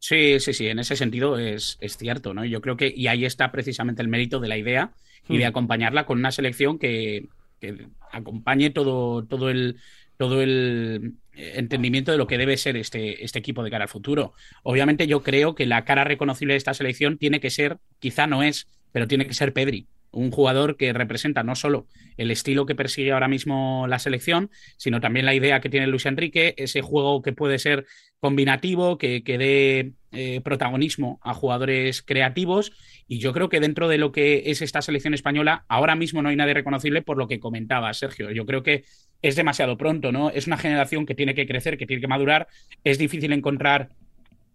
Sí, 0.00 0.38
sí, 0.40 0.52
sí, 0.52 0.68
en 0.68 0.78
ese 0.78 0.94
sentido 0.94 1.38
es, 1.38 1.76
es, 1.80 1.96
cierto, 1.96 2.34
¿no? 2.34 2.44
Yo 2.44 2.60
creo 2.60 2.76
que, 2.76 2.92
y 2.94 3.08
ahí 3.08 3.24
está 3.24 3.50
precisamente 3.50 4.02
el 4.02 4.08
mérito 4.08 4.38
de 4.38 4.48
la 4.48 4.56
idea 4.56 4.92
y 5.28 5.38
de 5.38 5.44
hmm. 5.44 5.48
acompañarla 5.48 6.06
con 6.06 6.18
una 6.18 6.30
selección 6.30 6.78
que, 6.78 7.28
que 7.60 7.88
acompañe 8.12 8.70
todo, 8.70 9.24
todo 9.24 9.50
el, 9.50 9.76
todo 10.18 10.42
el 10.42 11.14
eh, 11.32 11.52
entendimiento 11.56 12.12
de 12.12 12.18
lo 12.18 12.26
que 12.26 12.36
debe 12.36 12.58
ser 12.58 12.76
este, 12.76 13.24
este 13.24 13.38
equipo 13.38 13.62
de 13.62 13.70
cara 13.70 13.84
al 13.84 13.88
futuro. 13.88 14.34
Obviamente 14.62 15.06
yo 15.06 15.22
creo 15.22 15.54
que 15.54 15.64
la 15.64 15.86
cara 15.86 16.04
reconocible 16.04 16.52
de 16.52 16.58
esta 16.58 16.74
selección 16.74 17.16
tiene 17.16 17.40
que 17.40 17.48
ser, 17.48 17.78
quizá 18.00 18.26
no 18.26 18.42
es, 18.42 18.66
pero 18.92 19.08
tiene 19.08 19.26
que 19.26 19.34
ser 19.34 19.54
Pedri. 19.54 19.86
un 20.10 20.30
jugador 20.30 20.76
que 20.76 20.92
representa 20.92 21.42
no 21.42 21.54
solo 21.54 21.86
el 22.16 22.30
estilo 22.30 22.66
que 22.66 22.74
persigue 22.74 23.12
ahora 23.12 23.28
mismo 23.28 23.86
la 23.88 23.98
selección, 23.98 24.50
sino 24.76 25.00
también 25.00 25.26
la 25.26 25.34
idea 25.34 25.60
que 25.60 25.68
tiene 25.68 25.86
Luis 25.86 26.06
Enrique, 26.06 26.54
ese 26.56 26.82
juego 26.82 27.22
que 27.22 27.32
puede 27.32 27.58
ser 27.58 27.86
combinativo, 28.18 28.98
que, 28.98 29.22
que 29.22 29.38
dé 29.38 29.92
eh, 30.10 30.40
protagonismo 30.40 31.20
a 31.22 31.34
jugadores 31.34 32.02
creativos. 32.02 32.72
Y 33.06 33.18
yo 33.18 33.32
creo 33.32 33.48
que 33.48 33.60
dentro 33.60 33.88
de 33.88 33.98
lo 33.98 34.10
que 34.10 34.44
es 34.46 34.62
esta 34.62 34.82
selección 34.82 35.14
española, 35.14 35.64
ahora 35.68 35.94
mismo 35.94 36.22
no 36.22 36.30
hay 36.30 36.36
nadie 36.36 36.54
reconocible 36.54 37.02
por 37.02 37.18
lo 37.18 37.28
que 37.28 37.38
comentaba 37.38 37.92
Sergio. 37.92 38.30
Yo 38.30 38.46
creo 38.46 38.62
que 38.62 38.84
es 39.22 39.36
demasiado 39.36 39.76
pronto, 39.76 40.12
¿no? 40.12 40.30
Es 40.30 40.46
una 40.46 40.58
generación 40.58 41.06
que 41.06 41.14
tiene 41.14 41.34
que 41.34 41.46
crecer, 41.46 41.76
que 41.76 41.86
tiene 41.86 42.00
que 42.00 42.08
madurar. 42.08 42.48
Es 42.84 42.98
difícil 42.98 43.32
encontrar 43.32 43.90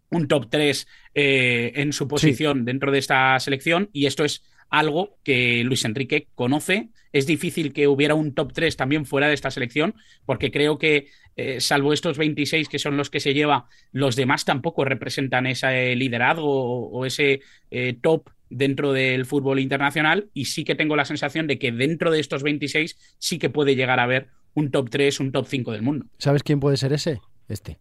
un 0.09 0.27
top 0.27 0.47
3 0.49 0.87
eh, 1.15 1.71
en 1.75 1.93
su 1.93 2.07
posición 2.07 2.65
dentro 2.65 2.91
de 2.91 2.99
esta 2.99 3.39
selección 3.39 3.89
y 3.93 4.05
esto 4.05 4.23
es 4.23 4.43
algo 4.69 5.17
que 5.23 5.63
Luis 5.63 5.85
Enrique 5.85 6.27
conoce. 6.33 6.89
Es 7.11 7.27
difícil 7.27 7.73
que 7.73 7.87
hubiera 7.87 8.15
un 8.15 8.33
top 8.33 8.53
3 8.53 8.75
también 8.75 9.05
fuera 9.05 9.27
de 9.27 9.35
esta 9.35 9.51
selección, 9.51 9.93
porque 10.25 10.49
creo 10.49 10.79
que, 10.79 11.09
eh, 11.35 11.61
salvo 11.61 11.93
estos 11.93 12.17
26 12.17 12.69
que 12.69 12.79
son 12.79 12.97
los 12.97 13.11
que 13.11 13.19
se 13.19 13.35
lleva, 13.35 13.67
los 13.91 14.15
demás 14.15 14.45
tampoco 14.45 14.83
representan 14.83 15.45
ese 15.45 15.95
liderazgo 15.95 16.89
o, 16.89 17.05
ese 17.05 17.41
eh, 17.69 17.95
top 18.01 18.29
dentro 18.49 18.93
del 18.93 19.27
fútbol 19.27 19.59
internacional. 19.59 20.29
Y 20.33 20.45
sí 20.45 20.63
que 20.63 20.73
tengo 20.73 20.95
la 20.95 21.05
sensación 21.05 21.45
de 21.45 21.59
que 21.59 21.71
dentro 21.71 22.09
de 22.09 22.19
estos 22.19 22.41
26 22.41 22.97
sí 23.19 23.37
que 23.37 23.51
puede 23.51 23.75
llegar 23.75 23.99
a 23.99 24.03
haber 24.03 24.29
un 24.53 24.71
top 24.71 24.89
3, 24.89 25.19
un 25.19 25.31
top 25.31 25.45
5 25.47 25.71
del 25.71 25.81
mundo. 25.81 26.05
¿Sabes 26.17 26.43
quién 26.43 26.59
puede 26.59 26.77
ser 26.77 26.93
ese? 26.93 27.21
Este. 27.47 27.79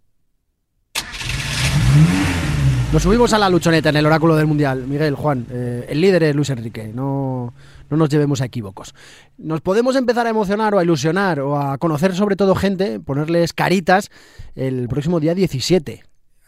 Nos 2.93 3.03
subimos 3.03 3.33
a 3.33 3.39
la 3.39 3.49
luchoneta 3.49 3.89
en 3.89 3.97
el 3.97 4.05
oráculo 4.05 4.37
del 4.37 4.47
Mundial. 4.47 4.87
Miguel, 4.87 5.15
Juan, 5.15 5.47
eh, 5.51 5.87
el 5.89 6.01
líder 6.01 6.25
es 6.25 6.37
Luis 6.37 6.51
Enrique, 6.51 6.93
no, 6.95 7.55
no 7.89 7.97
nos 7.97 8.11
llevemos 8.11 8.43
a 8.43 8.45
equívocos. 8.45 8.95
Nos 9.39 9.63
podemos 9.63 9.97
empezar 9.97 10.27
a 10.27 10.31
emocionar 10.31 10.75
o 10.75 10.79
a 10.79 10.85
ilusionar 10.85 11.41
o 11.41 11.59
a 11.59 11.79
conocer 11.79 12.15
sobre 12.15 12.37
todo 12.37 12.55
gente, 12.55 13.01
ponerles 13.01 13.55
caritas 13.55 14.11
el 14.55 14.89
próximo 14.89 15.21
día 15.21 15.35
17. 15.35 16.03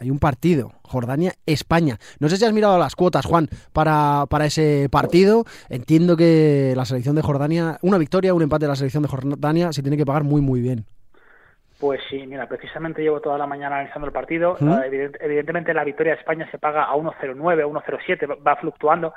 Hay 0.05 0.11
un 0.11 0.19
partido, 0.19 0.73
Jordania-España. 0.83 1.97
No 2.21 2.29
sé 2.29 2.37
si 2.37 2.45
has 2.45 2.53
mirado 2.53 2.79
las 2.79 2.95
cuotas, 2.95 3.25
Juan, 3.25 3.49
para, 3.73 4.27
para 4.29 4.45
ese 4.45 4.89
partido. 4.91 5.45
Entiendo 5.71 6.15
que 6.15 6.75
la 6.77 6.85
selección 6.85 7.17
de 7.17 7.23
Jordania, 7.23 7.79
una 7.81 7.97
victoria, 7.97 8.35
un 8.35 8.43
empate 8.43 8.67
de 8.67 8.69
la 8.69 8.77
selección 8.77 9.03
de 9.03 9.09
Jordania 9.09 9.73
se 9.73 9.81
tiene 9.81 9.97
que 9.97 10.05
pagar 10.05 10.23
muy, 10.23 10.43
muy 10.43 10.61
bien. 10.61 10.85
Pues 11.81 12.03
sí, 12.11 12.27
mira, 12.27 12.47
precisamente 12.47 13.01
llevo 13.01 13.23
toda 13.23 13.39
la 13.39 13.47
mañana 13.47 13.77
analizando 13.77 14.07
el 14.07 14.13
partido. 14.13 14.59
Eh, 14.61 15.11
evidentemente 15.21 15.73
la 15.73 15.85
victoria 15.85 16.13
de 16.13 16.19
España 16.19 16.47
se 16.51 16.59
paga 16.59 16.85
a 16.85 16.95
1.09, 16.95 17.35
1.07, 17.35 18.47
va 18.47 18.57
fluctuando 18.57 19.15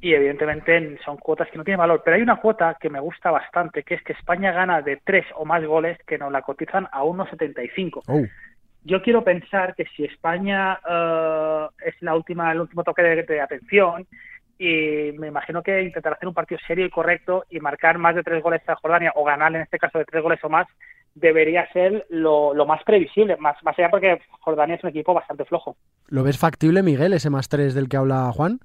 y 0.00 0.12
evidentemente 0.12 0.98
son 1.04 1.16
cuotas 1.18 1.48
que 1.50 1.58
no 1.58 1.64
tienen 1.64 1.78
valor. 1.78 2.02
Pero 2.04 2.16
hay 2.16 2.22
una 2.22 2.40
cuota 2.40 2.76
que 2.80 2.90
me 2.90 3.00
gusta 3.00 3.30
bastante, 3.30 3.82
que 3.82 3.94
es 3.94 4.02
que 4.02 4.12
España 4.12 4.52
gana 4.52 4.82
de 4.82 5.00
tres 5.04 5.24
o 5.36 5.44
más 5.44 5.64
goles 5.64 5.98
que 6.06 6.18
nos 6.18 6.32
la 6.32 6.42
cotizan 6.42 6.88
a 6.90 7.02
1.75. 7.02 8.28
Yo 8.86 9.02
quiero 9.02 9.24
pensar 9.24 9.74
que 9.74 9.84
si 9.96 10.04
España 10.04 10.78
uh, 10.88 11.68
es 11.84 11.94
la 12.02 12.14
última, 12.14 12.52
el 12.52 12.60
último 12.60 12.84
toque 12.84 13.02
de, 13.02 13.40
atención 13.40 14.06
y 14.60 15.10
me 15.18 15.26
imagino 15.26 15.60
que 15.60 15.82
intentará 15.82 16.14
hacer 16.14 16.28
un 16.28 16.34
partido 16.34 16.60
serio 16.68 16.86
y 16.86 16.90
correcto 16.90 17.44
y 17.50 17.58
marcar 17.58 17.98
más 17.98 18.14
de 18.14 18.22
tres 18.22 18.40
goles 18.44 18.62
a 18.68 18.76
Jordania 18.76 19.12
o 19.16 19.24
ganar 19.24 19.52
en 19.56 19.62
este 19.62 19.80
caso 19.80 19.98
de 19.98 20.04
tres 20.04 20.22
goles 20.22 20.38
o 20.44 20.48
más 20.48 20.68
debería 21.16 21.68
ser 21.72 22.06
lo, 22.10 22.54
más 22.64 22.84
previsible, 22.84 23.36
más, 23.38 23.56
más 23.64 23.76
allá 23.76 23.90
porque 23.90 24.20
Jordania 24.38 24.76
es 24.76 24.84
un 24.84 24.90
equipo 24.90 25.14
bastante 25.14 25.44
flojo. 25.46 25.76
¿Lo 26.06 26.22
ves 26.22 26.38
factible, 26.38 26.84
Miguel, 26.84 27.12
ese 27.12 27.28
más 27.28 27.48
tres 27.48 27.74
del 27.74 27.88
que 27.88 27.96
habla 27.96 28.30
Juan? 28.32 28.60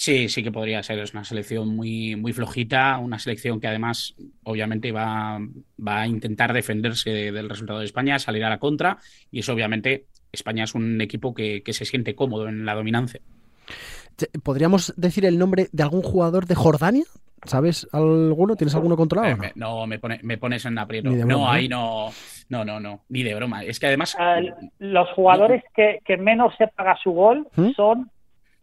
Sí, 0.00 0.30
sí 0.30 0.42
que 0.42 0.50
podría 0.50 0.82
ser. 0.82 0.98
Es 0.98 1.12
una 1.12 1.24
selección 1.24 1.76
muy, 1.76 2.16
muy 2.16 2.32
flojita, 2.32 2.96
una 2.96 3.18
selección 3.18 3.60
que 3.60 3.66
además 3.66 4.14
obviamente 4.44 4.92
va, 4.92 5.38
va 5.86 6.00
a 6.00 6.06
intentar 6.06 6.54
defenderse 6.54 7.10
del 7.10 7.50
resultado 7.50 7.80
de 7.80 7.84
España, 7.84 8.18
salir 8.18 8.42
a 8.46 8.48
la 8.48 8.58
contra, 8.58 8.96
y 9.30 9.40
eso 9.40 9.52
obviamente 9.52 10.06
España 10.32 10.64
es 10.64 10.74
un 10.74 11.02
equipo 11.02 11.34
que, 11.34 11.62
que 11.62 11.74
se 11.74 11.84
siente 11.84 12.14
cómodo 12.14 12.48
en 12.48 12.64
la 12.64 12.74
dominancia. 12.74 13.20
¿Podríamos 14.42 14.94
decir 14.96 15.26
el 15.26 15.38
nombre 15.38 15.68
de 15.70 15.82
algún 15.82 16.00
jugador 16.00 16.46
de 16.46 16.54
Jordania? 16.54 17.04
¿Sabes 17.44 17.86
alguno? 17.92 18.56
¿Tienes 18.56 18.74
alguno 18.74 18.96
controlado? 18.96 19.36
no, 19.54 19.86
me, 19.86 20.00
me 20.22 20.38
pones 20.38 20.64
en 20.64 20.78
aprieto. 20.78 21.10
No, 21.10 21.50
ahí 21.50 21.68
no, 21.68 22.08
no, 22.48 22.64
no, 22.64 22.80
no, 22.80 23.02
ni 23.10 23.22
de 23.22 23.34
broma. 23.34 23.64
Es 23.64 23.78
que 23.78 23.88
además... 23.88 24.16
Ah, 24.18 24.40
los 24.78 25.10
jugadores 25.10 25.62
que, 25.74 26.16
menos 26.16 26.54
se 26.56 26.68
paga 26.68 26.96
su 27.02 27.10
gol 27.10 27.46
¿Mm? 27.56 27.72
son, 27.76 28.10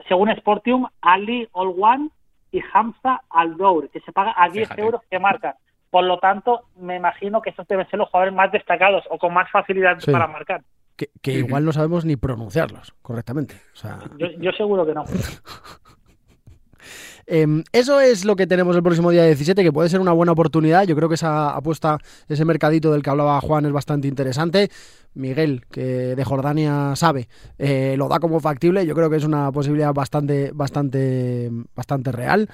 según 0.08 0.34
Sportium, 0.36 0.88
Ali 1.02 1.48
Olwan 1.52 2.12
y 2.52 2.62
Hamza 2.74 3.22
Aldour, 3.30 3.90
que 3.90 4.00
se 4.02 4.12
paga 4.12 4.34
a 4.38 4.50
10 4.50 4.78
euros 4.78 5.02
que 5.10 5.20
marcan. 5.20 5.56
Por 5.90 6.04
lo 6.04 6.18
tanto, 6.20 6.64
me 6.78 6.96
imagino 6.96 7.42
que 7.42 7.50
estos 7.50 7.68
deben 7.68 7.88
ser 7.90 8.00
los 8.00 8.10
jugadores 8.10 8.34
más 8.34 8.52
destacados 8.52 9.04
o 9.10 9.18
con 9.18 9.34
más 9.34 9.50
facilidad 9.52 9.98
para 10.12 10.28
marcar. 10.28 10.62
Que, 10.96 11.32
igual 11.32 11.64
no 11.64 11.72
sabemos 11.72 12.06
ni 12.06 12.16
pronunciarlos 12.16 12.94
correctamente. 13.02 13.56
yo, 14.18 14.28
yo 14.40 14.52
seguro 14.52 14.86
que 14.86 14.94
no. 14.94 15.04
Em, 17.30 17.66
eso 17.74 18.00
es 18.00 18.24
lo 18.24 18.38
que 18.38 18.48
tenemos 18.48 18.74
el 18.78 18.82
próximo 18.82 19.12
día 19.12 19.26
17, 19.26 19.62
que 19.62 19.74
puede 19.74 19.90
ser 19.90 20.00
una 20.00 20.14
buena 20.14 20.32
oportunidad. 20.32 20.86
Yo 20.86 20.96
creo 20.96 21.10
que 21.10 21.16
esa 21.16 21.50
apuesta, 21.50 22.00
ese 22.30 22.46
mercadito 22.46 22.92
del 22.92 23.04
que 23.04 23.10
hablaba 23.10 23.42
Juan 23.42 23.66
es 23.66 23.74
bastante 23.74 24.08
interesante. 24.08 24.72
Miguel, 25.14 25.66
que 25.70 26.16
de 26.16 26.24
Jordania 26.24 26.96
sabe, 26.96 27.28
eh, 27.58 27.96
lo 27.98 28.08
da 28.08 28.20
como 28.20 28.40
factible. 28.40 28.86
Yo 28.86 28.96
creo 28.96 29.10
que 29.10 29.18
es 29.18 29.26
una 29.26 29.52
posibilidad 29.52 29.94
bastante, 29.94 30.52
bastante, 30.54 31.50
bastante 31.76 32.14
real. 32.14 32.50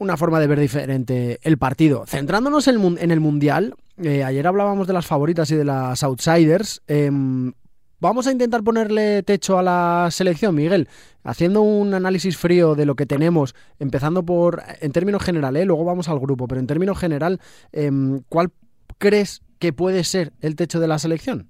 Una 0.00 0.16
forma 0.16 0.40
de 0.40 0.46
ver 0.48 0.58
diferente 0.58 1.38
el 1.42 1.56
partido. 1.56 2.04
Centrándonos 2.06 2.66
en, 2.68 3.10
el 3.10 3.20
Mundial, 3.20 3.74
eh, 4.02 4.24
ayer 4.24 4.46
hablábamos 4.46 4.88
de 4.88 4.92
las 4.92 5.06
favoritas 5.06 5.50
y 5.52 5.56
de 5.56 5.64
las 5.64 6.02
outsiders. 6.02 6.82
Em, 6.88 7.52
Vamos 8.00 8.28
a 8.28 8.32
intentar 8.32 8.62
ponerle 8.62 9.24
techo 9.24 9.58
a 9.58 9.62
la 9.62 10.08
selección, 10.12 10.54
Miguel, 10.54 10.88
haciendo 11.24 11.62
un 11.62 11.94
análisis 11.94 12.36
frío 12.36 12.76
de 12.76 12.86
lo 12.86 12.94
que 12.94 13.06
tenemos, 13.06 13.56
empezando 13.80 14.24
por, 14.24 14.62
en 14.80 14.92
términos 14.92 15.20
generales, 15.20 15.62
¿eh? 15.62 15.66
luego 15.66 15.84
vamos 15.84 16.08
al 16.08 16.20
grupo, 16.20 16.46
pero 16.46 16.60
en 16.60 16.68
términos 16.68 16.96
general, 16.96 17.40
em, 17.72 18.22
¿cuál 18.28 18.52
crees 18.98 19.42
que 19.58 19.72
puede 19.72 20.04
ser 20.04 20.32
el 20.40 20.54
techo 20.54 20.78
de 20.78 20.86
la 20.86 21.00
selección? 21.00 21.48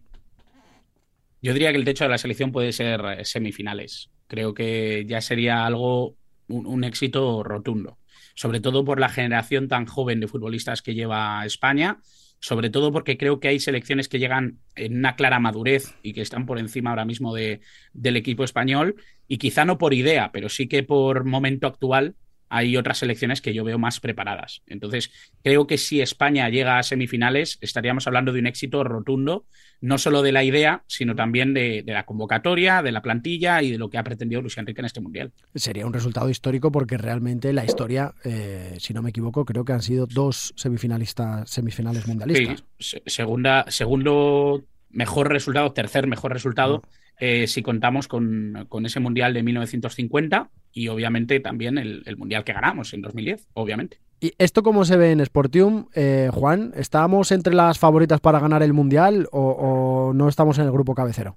Yo 1.43 1.52
diría 1.52 1.71
que 1.71 1.76
el 1.76 1.85
techo 1.85 2.05
de 2.05 2.11
la 2.11 2.19
selección 2.19 2.50
puede 2.50 2.73
ser 2.73 3.02
eh, 3.05 3.25
semifinales. 3.26 4.09
Creo 4.26 4.55
que 4.55 5.05
ya 5.07 5.21
sería 5.21 5.67
algo, 5.67 6.17
un 6.49 6.83
éxito 6.83 7.43
rotundo, 7.43 7.99
sobre 8.35 8.61
todo 8.61 8.87
por 8.87 9.00
la 9.00 9.11
generación 9.11 9.69
tan 9.69 9.85
joven 9.85 10.19
de 10.19 10.28
futbolistas 10.28 10.81
que 10.81 10.95
lleva 10.95 11.45
España 11.45 11.99
sobre 12.40 12.71
todo 12.71 12.92
porque 12.92 13.16
creo 13.16 13.40
que 13.40 13.49
hay 13.49 13.59
selecciones 13.59 14.09
que 14.09 14.18
llegan 14.18 14.59
en 14.76 14.99
una 14.99 15.16
clara 15.16 15.40
madurez 15.40 15.95
y 16.02 16.12
que 16.12 16.23
están 16.23 16.47
por 16.47 16.59
encima 16.59 16.90
ahora 16.90 17.04
mismo 17.04 17.35
de, 17.35 17.61
del 17.92 18.16
equipo 18.16 18.45
español, 18.45 18.97
y 19.26 19.38
quizá 19.38 19.64
no 19.64 19.78
por 19.78 19.95
idea, 19.95 20.30
pero 20.33 20.49
sí 20.49 20.68
que 20.68 20.83
por 20.83 21.25
momento 21.25 21.66
actual 21.66 22.14
hay 22.49 22.76
otras 22.76 22.99
selecciones 22.99 23.40
que 23.40 23.55
yo 23.55 23.64
veo 23.64 23.78
más 23.78 24.00
preparadas. 24.00 24.62
Entonces, 24.67 25.11
creo 25.43 25.67
que 25.67 25.78
si 25.78 26.00
España 26.00 26.49
llega 26.49 26.78
a 26.78 26.83
semifinales, 26.83 27.59
estaríamos 27.61 28.07
hablando 28.07 28.33
de 28.33 28.40
un 28.40 28.47
éxito 28.47 28.85
rotundo, 28.85 29.45
no 29.81 29.99
solo 29.99 30.23
de 30.23 30.33
la 30.33 30.45
idea, 30.45 30.83
sino 30.87 31.14
también 31.14 31.55
de, 31.55 31.85
la 31.87 32.05
convocatoria, 32.05 32.83
de 32.83 32.93
la 32.93 33.02
plantilla 33.02 33.62
y 33.62 33.71
de 33.71 33.78
lo 33.78 33.90
que 33.90 33.99
ha 33.99 34.02
pretendido 34.02 34.40
Luis 34.40 34.59
Enrique 34.59 34.81
en 34.81 34.87
este 34.87 35.00
Mundial. 35.00 35.33
Sería 35.55 35.87
un 35.87 35.93
resultado 35.93 36.28
histórico 36.28 36.73
porque 36.73 36.99
realmente 36.99 37.52
la 37.52 37.64
historia, 37.64 38.14
eh, 38.25 38.76
si 38.78 38.93
no 38.95 39.02
me 39.02 39.11
equivoco, 39.11 39.45
creo 39.45 39.64
que 39.64 39.73
han 39.73 39.83
sido 39.83 40.07
dos 40.07 40.52
semifinalistas, 40.57 41.49
semifinales 41.50 42.07
mundialistas. 42.07 42.64
Sí, 42.78 42.99
segunda, 43.07 43.64
segundo 43.69 44.64
mejor 44.90 45.28
resultado, 45.28 45.73
tercer 45.73 46.07
mejor 46.07 46.33
resultado. 46.33 46.83
Eh, 47.21 47.47
si 47.47 47.62
contamos 47.62 48.09
con, 48.09 48.67
con, 48.69 48.87
ese 48.87 49.00
Mundial 49.00 49.35
de 49.35 49.43
1950 49.43 50.50
y 50.73 50.89
obviamente 50.89 51.41
también 51.41 51.79
el, 51.79 52.17
Mundial 52.17 52.45
que 52.45 52.53
ganamos 52.53 52.93
en 52.95 53.03
2010, 53.03 53.49
obviamente. 53.55 53.99
¿Y 54.21 54.33
esto 54.39 54.63
cómo 54.63 54.85
se 54.85 54.97
ve 54.97 55.13
en 55.13 55.25
Sportium, 55.25 55.87
eh, 55.95 56.31
Juan? 56.33 56.73
¿Estamos 56.75 57.31
entre 57.31 57.55
las 57.55 57.79
favoritas 57.79 58.21
para 58.21 58.41
ganar 58.41 58.63
el 58.63 58.73
Mundial 58.73 59.29
o, 59.31 60.13
no 60.15 60.29
estamos 60.29 60.59
en 60.59 60.65
el 60.65 60.73
grupo 60.73 60.95
cabecero? 60.95 61.37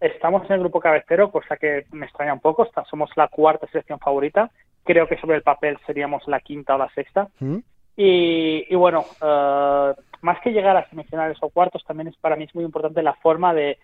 Estamos 0.00 0.48
en 0.48 0.54
el 0.54 0.60
grupo 0.60 0.80
cabecero, 0.80 1.30
cosa 1.30 1.56
que 1.56 1.86
me 1.90 2.06
extraña 2.06 2.32
un 2.32 2.40
poco. 2.40 2.68
somos 2.88 3.10
la 3.16 3.28
cuarta 3.28 3.66
selección 3.66 3.98
favorita. 3.98 4.50
Creo 4.84 5.08
que 5.08 5.18
sobre 5.18 5.36
el 5.36 5.42
papel 5.42 5.76
seríamos 5.86 6.22
la 6.26 6.40
quinta 6.40 6.76
o 6.76 6.78
la 6.78 6.88
sexta. 6.94 7.28
¿Mm? 7.40 7.58
Y, 7.96 8.74
bueno, 8.76 9.04
eh, 9.20 9.94
más 10.22 10.40
que 10.40 10.52
llegar 10.52 10.76
a 10.76 10.88
semifinales 10.88 11.36
o 11.42 11.50
cuartos, 11.50 11.84
también 11.84 12.08
es 12.08 12.16
para 12.16 12.36
mí 12.36 12.44
es 12.44 12.54
muy 12.54 12.64
importante 12.64 13.02
la 13.02 13.14
forma 13.14 13.52
de, 13.52 13.76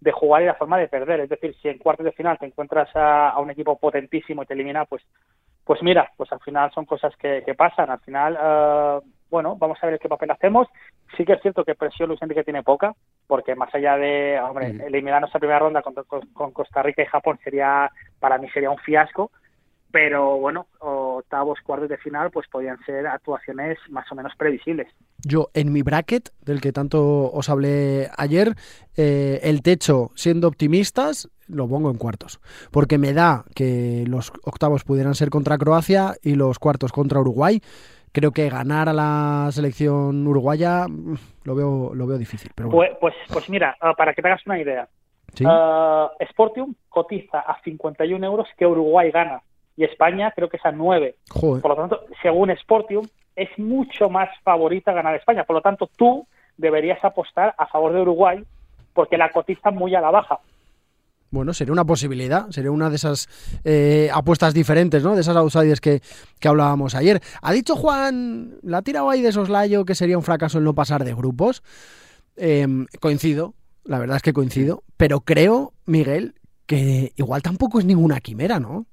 de 0.00 0.12
jugar 0.12 0.42
y 0.42 0.46
la 0.46 0.54
forma 0.54 0.78
de 0.78 0.88
perder. 0.88 1.20
Es 1.20 1.28
decir, 1.28 1.54
si 1.60 1.68
en 1.68 1.78
cuartos 1.78 2.04
de 2.04 2.12
final 2.12 2.38
te 2.38 2.46
encuentras 2.46 2.88
a, 2.94 3.38
un 3.38 3.50
equipo 3.50 3.78
potentísimo 3.78 4.42
y 4.42 4.46
te 4.46 4.54
elimina, 4.54 4.84
pues, 4.84 5.02
pues 5.64 5.82
mira, 5.82 6.10
pues 6.16 6.30
al 6.32 6.40
final 6.40 6.70
son 6.72 6.84
cosas 6.84 7.14
que, 7.16 7.42
pasan. 7.56 7.90
Al 7.90 8.00
final, 8.00 8.34
uh, 8.34 9.10
bueno, 9.30 9.56
vamos 9.56 9.78
a 9.80 9.86
ver 9.86 9.98
qué 9.98 10.08
papel 10.08 10.30
hacemos. 10.30 10.68
Sí 11.16 11.24
que 11.24 11.34
es 11.34 11.42
cierto 11.42 11.64
que 11.64 11.74
presión 11.74 12.08
Luis 12.08 12.20
que 12.20 12.44
tiene 12.44 12.62
poca, 12.62 12.94
porque 13.26 13.54
más 13.54 13.74
allá 13.74 13.96
de, 13.96 14.38
hombre, 14.40 14.72
mm. 14.72 14.80
eliminarnos 14.82 15.34
a 15.34 15.38
primera 15.38 15.60
ronda 15.60 15.82
con, 15.82 16.52
Costa 16.52 16.82
Rica 16.82 17.02
y 17.02 17.06
Japón 17.06 17.38
sería, 17.42 17.90
para 18.20 18.38
mí 18.38 18.48
sería 18.50 18.70
un 18.70 18.78
fiasco, 18.78 19.30
pero 19.90 20.38
bueno, 20.38 20.66
octavos, 21.16 21.58
cuartos 21.62 21.88
de 21.88 21.98
final, 21.98 22.30
pues 22.30 22.48
podían 22.48 22.78
ser 22.84 23.06
actuaciones 23.06 23.78
más 23.90 24.10
o 24.10 24.14
menos 24.14 24.32
previsibles. 24.36 24.88
Yo, 25.22 25.48
en 25.54 25.72
mi 25.72 25.82
bracket, 25.82 26.30
del 26.42 26.60
que 26.60 26.72
tanto 26.72 27.30
os 27.32 27.48
hablé 27.48 28.10
ayer, 28.16 28.54
eh, 28.96 29.40
el 29.42 29.62
techo, 29.62 30.10
siendo 30.14 30.48
optimistas, 30.48 31.30
lo 31.48 31.68
pongo 31.68 31.90
en 31.90 31.98
cuartos. 31.98 32.40
Porque 32.70 32.98
me 32.98 33.12
da 33.12 33.44
que 33.54 34.04
los 34.06 34.32
octavos 34.44 34.84
pudieran 34.84 35.14
ser 35.14 35.30
contra 35.30 35.58
Croacia 35.58 36.14
y 36.22 36.34
los 36.34 36.58
cuartos 36.58 36.92
contra 36.92 37.20
Uruguay. 37.20 37.60
Creo 38.12 38.30
que 38.30 38.48
ganar 38.48 38.88
a 38.88 38.92
la 38.92 39.48
selección 39.50 40.26
uruguaya 40.26 40.86
mm, 40.88 41.16
lo 41.44 41.54
veo, 41.54 41.94
lo 41.94 42.06
veo 42.06 42.18
difícil. 42.18 42.52
Pero 42.54 42.70
pues, 42.70 42.90
pues, 43.00 43.14
pues, 43.32 43.50
mira, 43.50 43.76
ah, 43.80 43.94
para 43.94 44.14
que 44.14 44.22
te 44.22 44.28
hagas 44.28 44.46
una 44.46 44.60
idea, 44.60 44.88
¿Sí? 45.34 45.44
Uh, 45.44 46.08
Sportium 46.30 46.74
cotiza 46.88 47.40
a 47.40 47.60
51 47.64 48.24
euros 48.24 48.46
que 48.56 48.66
Uruguay 48.66 49.10
gana 49.10 49.42
y 49.76 49.84
España 49.84 50.32
creo 50.34 50.48
que 50.48 50.56
es 50.56 50.66
a 50.66 50.72
9. 50.72 51.16
Joder. 51.30 51.62
Por 51.62 51.70
lo 51.70 51.76
tanto, 51.76 52.04
según 52.22 52.54
Sportium, 52.56 53.06
es 53.34 53.48
mucho 53.58 54.08
más 54.08 54.28
favorita 54.42 54.92
ganar 54.92 55.14
España. 55.16 55.44
Por 55.44 55.56
lo 55.56 55.62
tanto, 55.62 55.88
tú 55.96 56.26
deberías 56.56 57.04
apostar 57.04 57.54
a 57.58 57.66
favor 57.66 57.92
de 57.92 58.00
Uruguay 58.00 58.44
porque 58.92 59.18
la 59.18 59.30
cotiza 59.30 59.70
muy 59.70 59.94
a 59.94 60.00
la 60.00 60.10
baja. 60.10 60.38
Bueno, 61.30 61.52
sería 61.52 61.72
una 61.72 61.84
posibilidad, 61.84 62.48
sería 62.50 62.70
una 62.70 62.88
de 62.90 62.94
esas 62.94 63.28
eh, 63.64 64.08
apuestas 64.14 64.54
diferentes, 64.54 65.02
¿no? 65.02 65.16
De 65.16 65.22
esas 65.22 65.36
outsiders 65.36 65.80
que, 65.80 66.00
que 66.38 66.46
hablábamos 66.46 66.94
ayer. 66.94 67.20
Ha 67.42 67.52
dicho 67.52 67.74
Juan, 67.74 68.54
la 68.62 68.78
ha 68.78 68.82
tirado 68.82 69.10
ahí 69.10 69.20
de 69.20 69.32
soslayo 69.32 69.84
que 69.84 69.96
sería 69.96 70.16
un 70.16 70.22
fracaso 70.22 70.58
el 70.58 70.64
no 70.64 70.76
pasar 70.76 71.02
de 71.02 71.12
grupos. 71.12 71.64
Eh, 72.36 72.86
coincido, 73.00 73.54
la 73.82 73.98
verdad 73.98 74.18
es 74.18 74.22
que 74.22 74.32
coincido, 74.32 74.84
pero 74.96 75.22
creo, 75.22 75.72
Miguel, 75.86 76.36
que 76.66 77.12
igual 77.16 77.42
tampoco 77.42 77.80
es 77.80 77.84
ninguna 77.84 78.20
quimera, 78.20 78.60
¿no? 78.60 78.86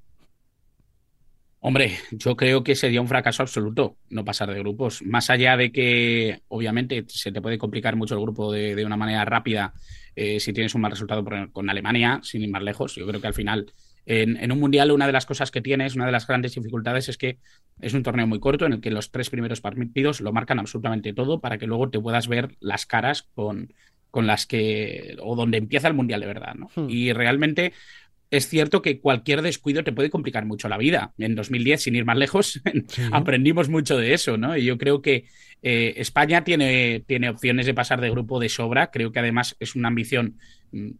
Hombre, 1.63 1.91
yo 2.09 2.35
creo 2.35 2.63
que 2.63 2.73
sería 2.73 3.01
un 3.01 3.07
fracaso 3.07 3.43
absoluto 3.43 3.95
no 4.09 4.25
pasar 4.25 4.51
de 4.51 4.57
grupos. 4.57 5.03
Más 5.03 5.29
allá 5.29 5.55
de 5.55 5.71
que, 5.71 6.41
obviamente, 6.47 7.05
se 7.07 7.31
te 7.31 7.39
puede 7.39 7.59
complicar 7.59 7.95
mucho 7.95 8.15
el 8.15 8.21
grupo 8.21 8.51
de, 8.51 8.73
de 8.73 8.83
una 8.83 8.97
manera 8.97 9.23
rápida 9.25 9.75
eh, 10.15 10.39
si 10.39 10.53
tienes 10.53 10.73
un 10.73 10.81
mal 10.81 10.89
resultado 10.89 11.23
con 11.51 11.69
Alemania, 11.69 12.19
sin 12.23 12.41
ir 12.41 12.49
más 12.49 12.63
lejos. 12.63 12.95
Yo 12.95 13.05
creo 13.05 13.21
que 13.21 13.27
al 13.27 13.35
final, 13.35 13.71
en, 14.07 14.37
en, 14.37 14.51
un 14.51 14.59
mundial, 14.59 14.89
una 14.89 15.05
de 15.05 15.13
las 15.13 15.27
cosas 15.27 15.51
que 15.51 15.61
tienes, 15.61 15.93
una 15.95 16.07
de 16.07 16.11
las 16.11 16.25
grandes 16.25 16.55
dificultades 16.55 17.09
es 17.09 17.17
que 17.19 17.37
es 17.79 17.93
un 17.93 18.01
torneo 18.01 18.25
muy 18.25 18.39
corto 18.39 18.65
en 18.65 18.73
el 18.73 18.81
que 18.81 18.89
los 18.89 19.11
tres 19.11 19.29
primeros 19.29 19.61
partidos 19.61 20.19
lo 20.19 20.33
marcan 20.33 20.57
absolutamente 20.57 21.13
todo 21.13 21.41
para 21.41 21.59
que 21.59 21.67
luego 21.67 21.91
te 21.91 21.99
puedas 21.99 22.27
ver 22.27 22.55
las 22.59 22.87
caras 22.87 23.29
con, 23.35 23.71
con 24.09 24.25
las 24.25 24.47
que. 24.47 25.15
o 25.21 25.35
donde 25.35 25.59
empieza 25.59 25.87
el 25.87 25.93
mundial 25.93 26.21
de 26.21 26.27
verdad, 26.27 26.55
¿no? 26.55 26.71
Hmm. 26.75 26.89
Y 26.89 27.13
realmente 27.13 27.73
es 28.31 28.47
cierto 28.47 28.81
que 28.81 28.99
cualquier 28.99 29.41
descuido 29.41 29.83
te 29.83 29.91
puede 29.91 30.09
complicar 30.09 30.45
mucho 30.45 30.69
la 30.69 30.77
vida. 30.77 31.13
En 31.17 31.35
2010, 31.35 31.83
sin 31.83 31.95
ir 31.95 32.05
más 32.05 32.17
lejos, 32.17 32.61
sí. 32.87 33.01
aprendimos 33.11 33.69
mucho 33.69 33.97
de 33.97 34.13
eso, 34.13 34.37
¿no? 34.37 34.57
Y 34.57 34.63
yo 34.63 34.77
creo 34.77 35.01
que 35.01 35.25
eh, 35.61 35.93
España 35.97 36.43
tiene, 36.43 37.03
tiene 37.05 37.29
opciones 37.29 37.65
de 37.65 37.73
pasar 37.73 37.99
de 37.99 38.09
grupo 38.09 38.39
de 38.39 38.47
sobra. 38.47 38.89
Creo 38.89 39.11
que 39.11 39.19
además 39.19 39.57
es 39.59 39.75
una 39.75 39.89
ambición 39.89 40.37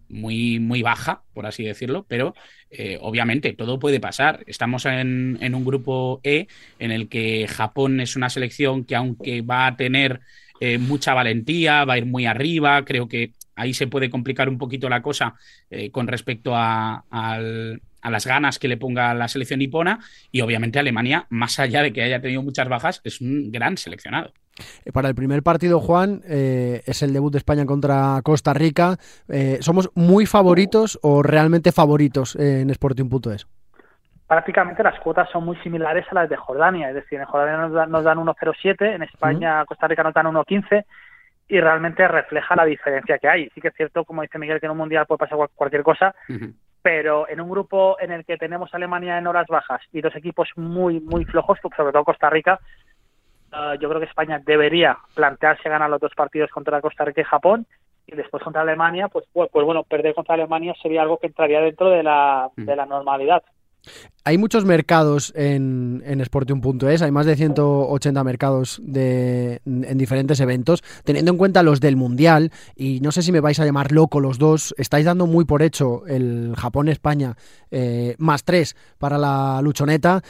muy, 0.09 0.59
muy 0.59 0.81
baja, 0.81 1.23
por 1.33 1.45
así 1.45 1.63
decirlo, 1.63 2.05
pero 2.07 2.35
eh, 2.69 2.97
obviamente 2.99 3.53
todo 3.53 3.79
puede 3.79 4.01
pasar. 4.01 4.43
Estamos 4.45 4.85
en, 4.85 5.37
en 5.41 5.55
un 5.55 5.63
grupo 5.63 6.19
E 6.23 6.47
en 6.79 6.91
el 6.91 7.07
que 7.07 7.47
Japón 7.47 8.01
es 8.01 8.17
una 8.17 8.29
selección 8.29 8.83
que 8.83 8.95
aunque 8.97 9.41
va 9.41 9.67
a 9.67 9.77
tener 9.77 10.19
eh, 10.59 10.77
mucha 10.77 11.13
valentía, 11.13 11.85
va 11.85 11.93
a 11.93 11.97
ir 11.97 12.05
muy 12.05 12.25
arriba, 12.25 12.85
creo 12.85 13.07
que 13.07 13.31
ahí 13.61 13.73
se 13.73 13.87
puede 13.87 14.09
complicar 14.09 14.49
un 14.49 14.57
poquito 14.57 14.89
la 14.89 15.01
cosa 15.01 15.35
eh, 15.69 15.91
con 15.91 16.07
respecto 16.07 16.53
a, 16.55 17.03
las 18.03 18.25
ganas 18.25 18.57
que 18.57 18.67
le 18.67 18.77
ponga 18.77 19.13
la 19.13 19.27
selección 19.27 19.59
nipona 19.59 19.99
y 20.31 20.41
obviamente 20.41 20.79
Alemania, 20.79 21.27
más 21.29 21.59
allá 21.59 21.83
de 21.83 21.93
que 21.93 22.01
haya 22.01 22.19
tenido 22.19 22.41
muchas 22.41 22.67
bajas, 22.67 23.01
es 23.03 23.21
un 23.21 23.51
gran 23.51 23.77
seleccionado. 23.77 24.33
Para 24.91 25.07
el 25.07 25.15
primer 25.15 25.43
partido, 25.43 25.79
Juan, 25.79 26.21
eh, 26.27 26.81
es 26.85 27.03
el 27.03 27.13
debut 27.13 27.31
de 27.31 27.37
España 27.37 27.65
contra 27.65 28.19
Costa 28.23 28.53
Rica. 28.53 28.97
Eh, 29.29 29.59
¿Somos 29.61 29.91
muy 29.95 30.25
favoritos 30.25 30.99
o 31.03 31.23
realmente 31.23 31.71
favoritos 31.71 32.35
en 32.35 32.69
Sporting.es? 32.69 33.47
prácticamente 34.27 34.81
las 34.81 34.97
cuotas 35.01 35.29
son 35.29 35.43
muy 35.43 35.57
similares 35.57 36.05
a 36.09 36.15
las 36.15 36.29
de 36.29 36.37
Jordania, 36.37 36.87
es 36.87 36.95
decir, 36.95 37.19
en 37.19 37.25
Jordania 37.25 37.57
nos 37.57 37.73
dan, 37.73 37.91
nos 37.91 38.05
dan 38.05 38.17
1.07, 38.17 38.95
en 38.95 39.03
España, 39.03 39.59
uh 39.59 39.63
-huh. 39.63 39.65
Costa 39.65 39.89
Rica 39.89 40.03
nos 40.03 40.13
dan 40.13 40.25
1.15 40.25 40.85
y 41.51 41.59
realmente 41.59 42.07
refleja 42.07 42.55
la 42.55 42.63
diferencia 42.63 43.17
que 43.17 43.27
hay. 43.27 43.49
Sí 43.49 43.59
que 43.59 43.67
es 43.67 43.73
cierto, 43.75 44.05
como 44.05 44.21
dice 44.21 44.39
Miguel, 44.39 44.61
que 44.61 44.67
en 44.67 44.71
un 44.71 44.77
mundial 44.77 45.05
puede 45.05 45.19
pasar 45.19 45.37
cualquier 45.53 45.83
cosa, 45.83 46.15
uh 46.29 46.33
-huh. 46.33 46.53
pero 46.81 47.27
en 47.27 47.41
un 47.41 47.49
grupo 47.49 47.97
en 47.99 48.13
el 48.13 48.23
que 48.23 48.37
tenemos 48.37 48.73
a 48.73 48.77
Alemania 48.77 49.17
en 49.17 49.27
horas 49.27 49.47
bajas 49.49 49.81
y 49.91 49.99
dos 49.99 50.15
equipos 50.15 50.47
muy, 50.55 51.01
muy 51.01 51.25
flojos, 51.25 51.59
sobre 51.75 51.91
todo 51.91 52.05
Costa 52.05 52.29
Rica, 52.29 52.57
uh, 53.51 53.73
yo 53.81 53.89
creo 53.89 53.99
que 53.99 54.07
España 54.07 54.39
debería 54.45 54.97
plantearse 55.13 55.67
ganar 55.67 55.89
los 55.89 55.99
dos 55.99 56.15
partidos 56.15 56.49
contra 56.51 56.79
Costa 56.79 57.03
Rica 57.03 57.19
y 57.19 57.25
Japón 57.25 57.65
y 58.07 58.15
después 58.15 58.41
contra 58.41 58.61
Alemania, 58.61 59.09
pues, 59.09 59.25
pues, 59.33 59.49
pues 59.51 59.65
bueno, 59.65 59.83
perder 59.83 60.15
contra 60.15 60.35
Alemania 60.35 60.73
sería 60.81 61.01
algo 61.01 61.17
que 61.17 61.27
entraría 61.27 61.59
dentro 61.59 61.89
de 61.89 62.01
la, 62.01 62.47
uh 62.47 62.61
-huh. 62.61 62.65
de 62.65 62.75
la 62.77 62.85
normalidad. 62.85 63.43
Hay 64.23 64.37
muchos 64.37 64.65
mercados 64.65 65.33
en, 65.35 66.03
en 66.05 66.23
Sportium.es, 66.23 67.01
hay 67.01 67.09
más 67.11 67.25
de 67.25 67.35
180 67.35 68.23
mercados 68.23 68.79
de, 68.83 69.61
en 69.65 69.97
diferentes 69.97 70.39
eventos. 70.39 70.83
Teniendo 71.03 71.31
en 71.31 71.37
cuenta 71.37 71.63
los 71.63 71.79
del 71.79 71.95
Mundial, 71.95 72.51
y 72.75 72.99
no 72.99 73.11
sé 73.11 73.23
si 73.23 73.31
me 73.31 73.39
vais 73.39 73.59
a 73.59 73.65
llamar 73.65 73.91
loco 73.91 74.19
los 74.19 74.37
dos, 74.37 74.75
estáis 74.77 75.05
dando 75.05 75.25
muy 75.25 75.45
por 75.45 75.63
hecho 75.63 76.05
el 76.05 76.53
Japón-España 76.55 77.35
eh, 77.71 78.15
más 78.19 78.43
tres 78.43 78.75
para 78.99 79.17
la 79.17 79.59
luchoneta. 79.63 80.21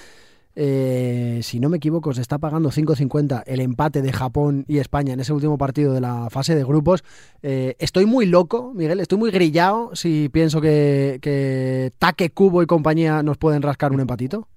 Eh, 0.55 1.39
si 1.43 1.59
no 1.59 1.69
me 1.69 1.77
equivoco, 1.77 2.13
se 2.13 2.21
está 2.21 2.37
pagando 2.37 2.71
5.50 2.71 3.43
el 3.45 3.61
empate 3.61 4.01
de 4.01 4.11
Japón 4.11 4.65
y 4.67 4.79
España 4.79 5.13
en 5.13 5.19
ese 5.19 5.33
último 5.33 5.57
partido 5.57 5.93
de 5.93 6.01
la 6.01 6.29
fase 6.29 6.55
de 6.55 6.63
grupos. 6.63 7.03
Eh, 7.41 7.75
estoy 7.79 8.05
muy 8.05 8.25
loco, 8.25 8.73
Miguel, 8.73 8.99
estoy 8.99 9.17
muy 9.17 9.31
grillado 9.31 9.91
si 9.93 10.29
pienso 10.29 10.61
que, 10.61 11.19
que 11.21 11.91
Taque, 11.97 12.31
Cubo 12.31 12.61
y 12.63 12.65
compañía 12.65 13.23
nos 13.23 13.37
pueden 13.37 13.61
rascar 13.61 13.91
un 13.91 14.01
empatito. 14.01 14.47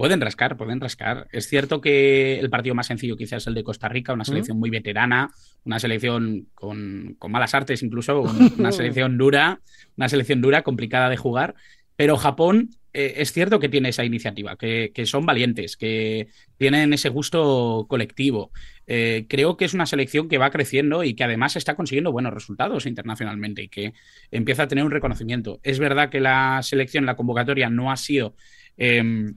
Pueden 0.00 0.22
rascar, 0.22 0.56
pueden 0.56 0.80
rascar. 0.80 1.28
Es 1.30 1.46
cierto 1.46 1.82
que 1.82 2.38
el 2.38 2.48
partido 2.48 2.74
más 2.74 2.86
sencillo 2.86 3.18
quizás 3.18 3.42
es 3.42 3.46
el 3.48 3.54
de 3.54 3.62
Costa 3.62 3.86
Rica, 3.86 4.14
una 4.14 4.24
selección 4.24 4.58
muy 4.58 4.70
veterana, 4.70 5.30
una 5.66 5.78
selección 5.78 6.48
con, 6.54 7.16
con 7.18 7.30
malas 7.30 7.54
artes 7.54 7.82
incluso, 7.82 8.22
una 8.58 8.72
selección 8.72 9.18
dura, 9.18 9.60
una 9.98 10.08
selección 10.08 10.40
dura, 10.40 10.62
complicada 10.62 11.10
de 11.10 11.18
jugar. 11.18 11.54
Pero 11.96 12.16
Japón 12.16 12.70
eh, 12.92 13.14
es 13.16 13.32
cierto 13.32 13.58
que 13.60 13.68
tiene 13.68 13.90
esa 13.90 14.04
iniciativa, 14.04 14.56
que, 14.56 14.90
que, 14.94 15.06
son 15.06 15.26
valientes, 15.26 15.76
que 15.76 16.28
tienen 16.56 16.92
ese 16.92 17.08
gusto 17.08 17.86
colectivo. 17.88 18.50
Eh, 18.86 19.26
creo 19.28 19.56
que 19.56 19.64
es 19.64 19.74
una 19.74 19.86
selección 19.86 20.28
que 20.28 20.38
va 20.38 20.50
creciendo 20.50 21.04
y 21.04 21.14
que 21.14 21.24
además 21.24 21.56
está 21.56 21.76
consiguiendo 21.76 22.12
buenos 22.12 22.34
resultados 22.34 22.86
internacionalmente 22.86 23.62
y 23.62 23.68
que 23.68 23.94
empieza 24.30 24.64
a 24.64 24.68
tener 24.68 24.84
un 24.84 24.90
reconocimiento. 24.90 25.60
Es 25.62 25.78
verdad 25.78 26.10
que 26.10 26.20
la 26.20 26.60
selección, 26.62 27.06
la 27.06 27.16
convocatoria 27.16 27.70
no 27.70 27.90
ha 27.90 27.96
sido... 27.96 28.34
Eh, 28.76 29.32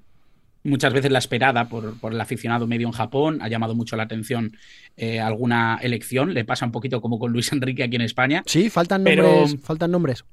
muchas 0.63 0.93
veces 0.93 1.11
la 1.11 1.19
esperada 1.19 1.67
por, 1.67 1.99
por, 1.99 2.13
el 2.13 2.21
aficionado 2.21 2.67
medio 2.67 2.87
en 2.87 2.93
Japón, 2.93 3.39
ha 3.41 3.49
llamado 3.49 3.75
mucho 3.75 3.95
la 3.95 4.03
atención 4.03 4.55
eh, 4.97 5.19
alguna 5.19 5.79
elección, 5.81 6.33
le 6.33 6.45
pasa 6.45 6.65
un 6.65 6.71
poquito 6.71 7.01
como 7.01 7.19
con 7.19 7.31
Luis 7.31 7.51
Enrique 7.53 7.83
aquí 7.83 7.95
en 7.95 8.01
España. 8.01 8.43
Sí, 8.45 8.69
faltan 8.69 9.03
nombres, 9.03 9.57
faltan 9.61 9.91
nombres. 9.91 10.25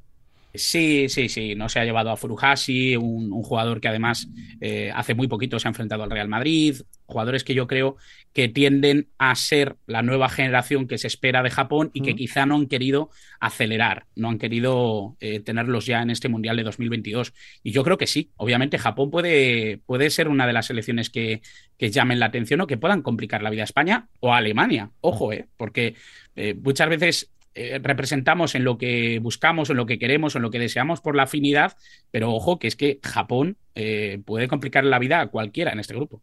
Sí, 0.53 1.09
sí, 1.09 1.29
sí. 1.29 1.55
No 1.55 1.69
se 1.69 1.79
ha 1.79 1.85
llevado 1.85 2.11
a 2.11 2.17
Furuhashi, 2.17 2.97
un, 2.97 3.33
un 3.33 3.43
jugador 3.45 3.81
que 3.81 3.87
además 3.87 4.29
eh, 4.61 4.91
hace 4.93 5.15
muy 5.15 5.29
poquito 5.29 5.61
se 5.61 5.69
ha 5.69 5.71
enfrentado 5.71 6.03
al 6.03 6.11
Real 6.11 6.29
Madrid. 6.29 6.75
Jugadores 7.07 7.45
que 7.45 7.55
yo 7.55 7.69
creo 7.69 7.97
que 8.33 8.49
tienden 8.49 9.09
a 9.19 9.35
ser 9.37 9.77
la 9.87 10.03
nueva 10.03 10.29
generación 10.29 10.89
que 10.89 10.99
se 10.99 11.07
espera 11.07 11.45
de 11.45 11.51
Japón 11.51 11.91
y 11.93 12.03
que 12.03 12.17
quizá 12.17 12.47
no 12.47 12.57
han 12.57 12.67
querido 12.67 13.11
acelerar, 13.39 14.07
no 14.17 14.29
han 14.29 14.39
querido 14.39 15.17
eh, 15.21 15.41
tenerlos 15.41 15.87
ya 15.87 16.03
en 16.03 16.11
este 16.11 16.29
Mundial 16.29 16.57
de 16.57 16.65
2022. 16.65 17.33
Y 17.63 17.71
yo 17.71 17.85
creo 17.85 17.97
que 17.97 18.09
sí. 18.09 18.33
Obviamente 18.37 18.79
Japón 18.79 19.11
puede, 19.11 19.79
puede 19.87 20.11
ser 20.11 20.29
una 20.29 20.49
de 20.49 20.53
las 20.53 20.67
selecciones 20.67 21.11
que, 21.11 21.43
que 21.79 21.91
llamen 21.91 22.19
la 22.19 22.27
atención 22.27 22.61
o 22.61 22.67
que 22.67 22.77
puedan 22.77 23.03
complicar 23.03 23.43
la 23.43 23.51
vida 23.51 23.63
a 23.63 23.65
España 23.65 24.09
o 24.19 24.35
a 24.35 24.39
Alemania. 24.39 24.91
Ojo, 25.01 25.33
eh, 25.33 25.47
porque 25.57 25.95
eh, 26.35 26.55
muchas 26.55 26.89
veces 26.89 27.31
eh, 27.55 27.81
representamos 27.83 28.55
en 28.55 28.65
lo 28.65 28.79
que 28.79 29.19
buscamos, 29.19 29.71
en 29.71 29.77
lo 29.77 29.87
que 29.87 29.99
queremos, 29.99 30.37
en 30.37 30.43
lo 30.43 30.51
que 30.51 30.61
deseamos 30.61 31.01
por 31.01 31.17
la 31.17 31.25
afinidad, 31.25 31.73
pero 32.11 32.33
ojo 32.33 32.59
que 32.59 32.69
es 32.69 32.77
que 32.77 33.01
Japón 33.03 33.57
eh, 33.75 34.21
puede 34.25 34.47
complicar 34.47 34.85
la 34.85 35.01
vida 35.01 35.21
a 35.21 35.27
cualquiera 35.27 35.73
en 35.73 35.81
este 35.81 35.95
grupo. 35.95 36.23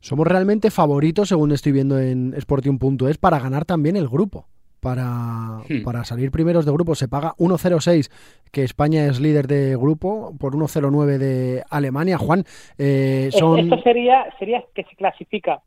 Somos 0.00 0.26
realmente 0.26 0.70
favoritos, 0.70 1.30
según 1.30 1.52
estoy 1.52 1.72
viendo 1.72 1.98
en 1.98 2.34
Sportium.es, 2.38 3.16
para 3.16 3.38
ganar 3.38 3.64
también 3.64 3.96
el 3.96 4.08
grupo. 4.08 4.48
Para, 4.80 5.62
hmm. 5.68 5.82
para, 5.82 6.04
salir 6.04 6.30
primeros 6.30 6.66
de 6.66 6.72
grupo 6.72 6.94
se 6.94 7.08
paga 7.08 7.34
1.06, 7.38 8.10
que 8.52 8.62
España 8.62 9.06
es 9.06 9.18
líder 9.18 9.46
de 9.46 9.74
grupo, 9.74 10.34
por 10.38 10.54
1.09 10.54 11.16
de 11.16 11.64
Alemania. 11.70 12.18
Juan, 12.18 12.44
eh, 12.76 13.30
son... 13.32 13.58
Esto 13.58 13.80
sería, 13.82 14.26
sería 14.38 14.62
que 14.74 14.84
se 14.84 14.94
clasifica, 14.94 15.62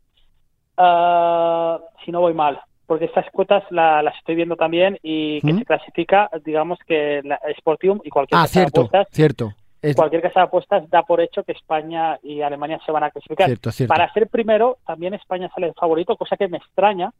uh, 0.78 1.80
si 2.04 2.12
no 2.12 2.20
voy 2.20 2.32
mal, 2.32 2.60
porque 2.90 3.04
estas 3.04 3.30
cuotas 3.30 3.62
la, 3.70 4.02
las 4.02 4.16
estoy 4.16 4.34
viendo 4.34 4.56
también 4.56 4.98
y 5.00 5.40
que 5.42 5.52
¿Mm? 5.52 5.58
se 5.60 5.64
clasifica, 5.64 6.28
digamos 6.44 6.76
que 6.88 7.20
la 7.22 7.38
Sportium 7.56 8.00
y 8.02 8.10
cualquier 8.10 8.40
ah, 8.40 8.48
cierto, 8.48 8.80
apuestas, 8.80 9.06
cierto. 9.12 9.52
cualquier 9.94 10.22
casa 10.22 10.40
de 10.40 10.46
apuestas 10.46 10.90
da 10.90 11.04
por 11.04 11.20
hecho 11.20 11.44
que 11.44 11.52
España 11.52 12.18
y 12.20 12.42
Alemania 12.42 12.80
se 12.84 12.90
van 12.90 13.04
a 13.04 13.12
clasificar. 13.12 13.48
Para 13.86 14.12
ser 14.12 14.26
primero, 14.26 14.78
también 14.84 15.14
España 15.14 15.48
sale 15.54 15.72
favorito, 15.74 16.16
cosa 16.16 16.36
que 16.36 16.48
me 16.48 16.56
extraña, 16.56 17.12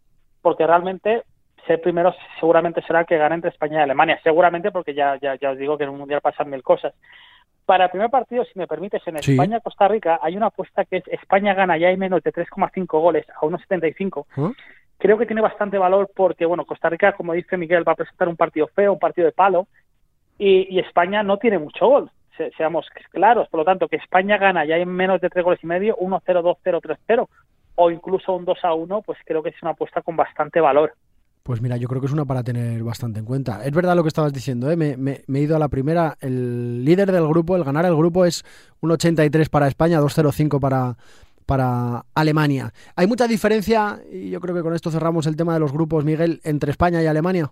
porque 0.42 0.66
realmente 0.66 1.22
ser 1.68 1.80
primero 1.80 2.12
seguramente 2.40 2.82
será 2.82 3.02
el 3.02 3.06
que 3.06 3.18
gane 3.18 3.36
entre 3.36 3.50
España 3.50 3.78
y 3.78 3.82
Alemania. 3.82 4.18
Seguramente, 4.24 4.72
porque 4.72 4.92
ya, 4.92 5.20
ya, 5.22 5.36
ya 5.36 5.52
os 5.52 5.58
digo 5.58 5.78
que 5.78 5.84
en 5.84 5.90
un 5.90 5.98
mundial 5.98 6.20
pasan 6.20 6.50
mil 6.50 6.64
cosas. 6.64 6.94
Para 7.64 7.84
el 7.84 7.90
primer 7.90 8.10
partido, 8.10 8.44
si 8.44 8.58
me 8.58 8.66
permites, 8.66 9.06
en 9.06 9.18
España-Costa 9.18 9.86
Rica 9.86 10.18
hay 10.20 10.36
una 10.36 10.46
apuesta 10.46 10.84
que 10.84 10.96
es 10.96 11.06
España 11.06 11.54
gana 11.54 11.78
ya 11.78 11.86
hay 11.86 11.96
menos 11.96 12.24
de 12.24 12.32
3,5 12.32 12.86
goles 13.00 13.24
a 13.30 13.46
1,75. 13.46 14.26
¿Ah? 14.36 14.50
Creo 15.00 15.16
que 15.16 15.24
tiene 15.24 15.40
bastante 15.40 15.78
valor 15.78 16.10
porque, 16.14 16.44
bueno, 16.44 16.66
Costa 16.66 16.90
Rica, 16.90 17.14
como 17.14 17.32
dice 17.32 17.56
Miguel, 17.56 17.88
va 17.88 17.92
a 17.92 17.96
presentar 17.96 18.28
un 18.28 18.36
partido 18.36 18.68
feo, 18.68 18.92
un 18.92 18.98
partido 18.98 19.24
de 19.24 19.32
palo, 19.32 19.66
y, 20.38 20.78
España 20.78 21.22
no 21.22 21.38
tiene 21.38 21.58
mucho 21.58 21.86
gol, 21.86 22.10
seamos 22.56 22.86
claros. 23.10 23.48
Por 23.48 23.58
lo 23.58 23.64
tanto, 23.64 23.88
que 23.88 23.96
España 23.96 24.36
gana 24.36 24.66
ya 24.66 24.74
hay 24.74 24.84
menos 24.84 25.20
de 25.22 25.30
3 25.30 25.42
goles 25.42 25.60
y 25.62 25.66
medio, 25.66 25.96
1-0, 25.96 26.20
2-0, 26.42 26.80
3-0, 27.08 27.28
o 27.76 27.90
incluso 27.90 28.34
un 28.34 28.44
2-1, 28.44 29.02
pues 29.04 29.18
creo 29.24 29.42
que 29.42 29.48
es 29.50 29.62
una 29.62 29.72
apuesta 29.72 30.02
con 30.02 30.16
bastante 30.16 30.60
valor. 30.60 30.92
Pues 31.42 31.62
mira, 31.62 31.78
yo 31.78 31.88
creo 31.88 32.02
que 32.02 32.06
es 32.06 32.12
una 32.12 32.26
para 32.26 32.42
tener 32.42 32.82
bastante 32.82 33.18
en 33.20 33.24
cuenta. 33.24 33.64
Es 33.64 33.72
verdad 33.72 33.96
lo 33.96 34.02
que 34.02 34.08
estabas 34.08 34.34
diciendo, 34.34 34.70
¿eh? 34.70 34.76
me, 34.76 35.22
he 35.26 35.40
ido 35.40 35.56
a 35.56 35.58
la 35.58 35.68
primera. 35.68 36.16
El 36.20 36.84
líder 36.84 37.10
del 37.10 37.26
grupo, 37.26 37.56
el 37.56 37.64
ganar 37.64 37.86
el 37.86 37.96
grupo 37.96 38.26
es 38.26 38.44
un 38.80 38.90
83 38.90 39.48
para 39.48 39.66
España, 39.66 40.00
2-0-5 40.00 40.60
para, 40.60 40.96
para 41.50 42.06
Alemania. 42.14 42.72
¿Hay 42.94 43.08
mucha 43.08 43.26
diferencia, 43.26 44.00
y 44.12 44.30
yo 44.30 44.40
creo 44.40 44.54
que 44.54 44.62
con 44.62 44.72
esto 44.72 44.88
cerramos 44.88 45.26
el 45.26 45.34
tema 45.34 45.52
de 45.52 45.58
los 45.58 45.72
grupos, 45.72 46.04
Miguel, 46.04 46.40
entre 46.44 46.70
España 46.70 47.02
y 47.02 47.06
Alemania? 47.06 47.50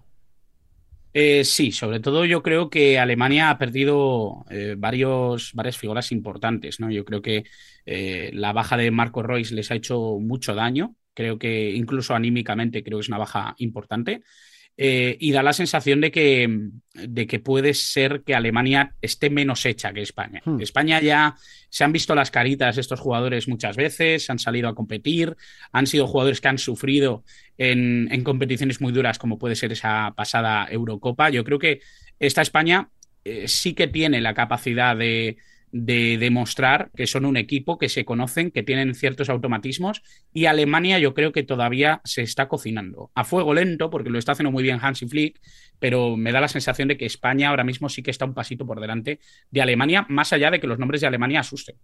Eh, 1.12 1.42
sí, 1.42 1.72
sobre 1.72 1.98
todo 1.98 2.24
yo 2.24 2.40
creo 2.40 2.70
que 2.70 2.96
Alemania 3.00 3.50
ha 3.50 3.58
perdido 3.58 4.44
eh, 4.50 4.76
varios, 4.78 5.52
varias 5.52 5.76
figuras 5.76 6.12
importantes. 6.12 6.78
¿no? 6.78 6.92
Yo 6.92 7.04
creo 7.04 7.20
que 7.20 7.42
eh, 7.86 8.30
la 8.34 8.52
baja 8.52 8.76
de 8.76 8.92
Marco 8.92 9.24
Royce 9.24 9.52
les 9.52 9.72
ha 9.72 9.74
hecho 9.74 10.18
mucho 10.20 10.54
daño. 10.54 10.94
Creo 11.12 11.36
que 11.40 11.72
incluso 11.72 12.14
anímicamente 12.14 12.84
creo 12.84 12.98
que 12.98 13.02
es 13.02 13.08
una 13.08 13.18
baja 13.18 13.56
importante. 13.58 14.22
Eh, 14.80 15.16
y 15.18 15.32
da 15.32 15.42
la 15.42 15.52
sensación 15.52 16.00
de 16.00 16.12
que, 16.12 16.70
de 16.94 17.26
que 17.26 17.40
puede 17.40 17.74
ser 17.74 18.22
que 18.24 18.36
Alemania 18.36 18.94
esté 19.02 19.28
menos 19.28 19.66
hecha 19.66 19.92
que 19.92 20.02
España. 20.02 20.40
Hmm. 20.44 20.60
España 20.60 21.00
ya 21.00 21.34
se 21.68 21.82
han 21.82 21.90
visto 21.90 22.14
las 22.14 22.30
caritas 22.30 22.78
estos 22.78 23.00
jugadores 23.00 23.48
muchas 23.48 23.76
veces, 23.76 24.30
han 24.30 24.38
salido 24.38 24.68
a 24.68 24.76
competir, 24.76 25.36
han 25.72 25.88
sido 25.88 26.06
jugadores 26.06 26.40
que 26.40 26.46
han 26.46 26.58
sufrido 26.58 27.24
en, 27.56 28.22
competiciones 28.22 28.80
muy 28.80 28.92
duras 28.92 29.18
como 29.18 29.36
puede 29.36 29.56
ser 29.56 29.72
esa 29.72 30.14
pasada 30.16 30.68
Eurocopa. 30.70 31.28
Yo 31.30 31.42
creo 31.42 31.58
que 31.58 31.80
esta 32.20 32.42
España 32.42 32.88
eh, 33.24 33.48
sí 33.48 33.74
que 33.74 33.88
tiene 33.88 34.20
la 34.20 34.32
capacidad 34.32 34.96
de, 34.96 35.38
de 35.72 36.18
demostrar 36.18 36.90
que 36.96 37.06
son 37.06 37.24
un 37.24 37.36
equipo, 37.36 37.78
que 37.78 37.88
se 37.88 38.04
conocen, 38.04 38.50
que 38.50 38.62
tienen 38.62 38.94
ciertos 38.94 39.28
automatismos 39.28 40.02
y 40.32 40.46
Alemania 40.46 40.98
yo 40.98 41.14
creo 41.14 41.32
que 41.32 41.42
todavía 41.42 42.00
se 42.04 42.22
está 42.22 42.48
cocinando 42.48 43.10
a 43.14 43.24
fuego 43.24 43.54
lento 43.54 43.90
porque 43.90 44.10
lo 44.10 44.18
está 44.18 44.32
haciendo 44.32 44.50
muy 44.50 44.62
bien 44.62 44.78
Hansi 44.80 45.06
Flick, 45.06 45.40
pero 45.78 46.16
me 46.16 46.32
da 46.32 46.40
la 46.40 46.48
sensación 46.48 46.88
de 46.88 46.96
que 46.96 47.06
España 47.06 47.50
ahora 47.50 47.64
mismo 47.64 47.88
sí 47.88 48.02
que 48.02 48.10
está 48.10 48.24
un 48.24 48.34
pasito 48.34 48.66
por 48.66 48.80
delante 48.80 49.20
de 49.50 49.62
Alemania, 49.62 50.06
más 50.08 50.32
allá 50.32 50.50
de 50.50 50.60
que 50.60 50.66
los 50.66 50.78
nombres 50.78 51.00
de 51.00 51.06
Alemania 51.06 51.40
asusten. 51.40 51.76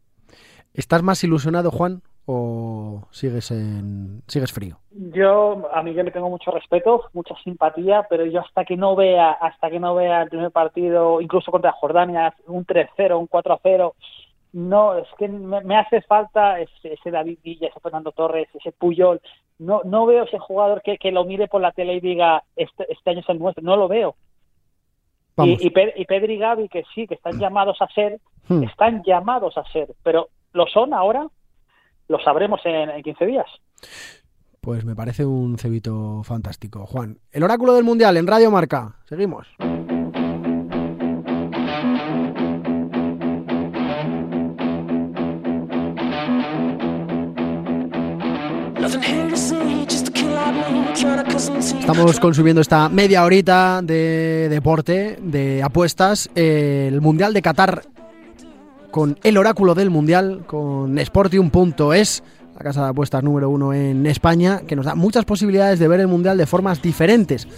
¿Estás 0.73 1.03
más 1.03 1.23
ilusionado, 1.23 1.71
Juan, 1.71 2.03
o 2.27 3.03
sigues 3.11 3.51
en 3.51 4.23
sigues 4.27 4.53
frío? 4.53 4.79
Yo 4.91 5.69
a 5.73 5.83
Miguel 5.83 6.07
le 6.07 6.13
tengo 6.13 6.31
mucho 6.31 6.51
respeto, 6.51 7.05
mucha 7.13 7.35
simpatía, 7.43 8.07
pero 8.09 8.25
yo 8.27 8.41
hasta 8.41 8.65
que 8.65 8.77
no 8.77 8.97
vea, 8.97 9.33
hasta 9.33 9.71
que 9.71 9.81
no 9.81 9.95
vea 9.95 10.23
el 10.23 10.31
primer 10.31 10.51
partido, 10.51 11.21
incluso 11.21 11.51
contra 11.51 11.73
Jordania, 11.73 12.35
un 12.47 12.65
3-0, 12.67 13.19
un 13.19 13.29
4-0, 13.29 13.93
no, 14.55 14.97
es 14.97 15.09
que 15.19 15.27
me, 15.27 15.77
hace 15.77 16.01
falta 16.03 16.61
ese, 16.61 17.11
David 17.11 17.39
Villa, 17.43 17.67
ese 17.67 17.81
Fernando 17.81 18.13
Torres, 18.13 18.49
ese 18.55 18.71
Puyol. 18.71 19.21
No, 19.59 19.81
no 19.85 20.07
veo 20.07 20.25
ese 20.25 20.39
jugador 20.39 20.81
que, 20.83 20.97
que 20.97 21.11
lo 21.11 21.25
mire 21.25 21.49
por 21.49 21.61
la 21.61 21.73
tele 21.73 21.95
y 21.95 22.01
diga 22.01 22.45
este, 22.55 22.87
este 22.93 23.11
año 23.11 23.21
es 23.21 23.29
el 23.29 23.41
nuestro. 23.41 23.65
No 23.65 23.77
lo 23.77 23.89
veo. 23.89 24.15
Y, 25.39 25.67
y, 25.67 25.71
Pedri 25.71 26.35
y 26.35 26.39
Gaby, 26.39 26.69
que 26.69 26.85
sí, 26.95 27.09
que 27.09 27.15
están 27.15 27.41
llamados 27.41 27.83
a 27.83 27.89
ser, 27.89 28.21
hmm. 28.49 28.63
están 28.63 29.03
llamados 29.03 29.59
a 29.59 29.65
ser, 29.73 29.89
pero 30.05 30.29
¿lo 30.53 30.69
son 30.69 30.95
ahora? 30.95 31.27
Lo 32.09 32.19
sabremos 32.21 32.61
en, 32.65 33.03
15 33.03 33.27
días. 33.27 33.47
Pues 34.61 34.85
me 34.85 34.95
parece 34.95 35.27
un 35.27 35.59
cebito 35.59 36.23
fantástico. 36.23 36.87
Juan, 36.87 37.19
el 37.33 37.43
oráculo 37.43 37.75
del 37.75 37.85
Mundial 37.85 38.17
en 38.17 38.27
Radio 38.27 38.51
Marca. 38.51 38.97
Seguimos. 39.05 39.47
Estamos 51.79 52.19
consumiendo 52.21 52.63
esta 52.63 52.89
media 52.89 53.25
horita 53.25 53.81
de 53.83 54.49
deporte, 54.49 55.19
de 55.21 55.63
apuestas. 55.63 56.31
El 56.35 57.01
Mundial 57.03 57.35
de 57.35 57.43
Qatar 57.43 57.83
con 58.95 59.19
el 59.25 59.39
oráculo 59.39 59.75
del 59.75 59.91
Mundial, 59.91 60.45
con 60.47 61.05
Sportium.es, 61.05 62.23
la 62.55 62.61
casa 62.63 62.85
de 62.85 62.91
apuestas 62.91 63.25
número 63.25 63.51
uno 63.51 63.75
en 63.75 64.07
España, 64.07 64.61
que 64.69 64.77
nos 64.77 64.87
da 64.87 64.95
muchas 64.95 65.25
posibilidades 65.25 65.81
de 65.81 65.89
ver 65.89 65.99
el 65.99 66.07
Mundial 66.07 66.39
de 66.39 66.47
formas 66.47 66.81
diferentes. 66.81 67.49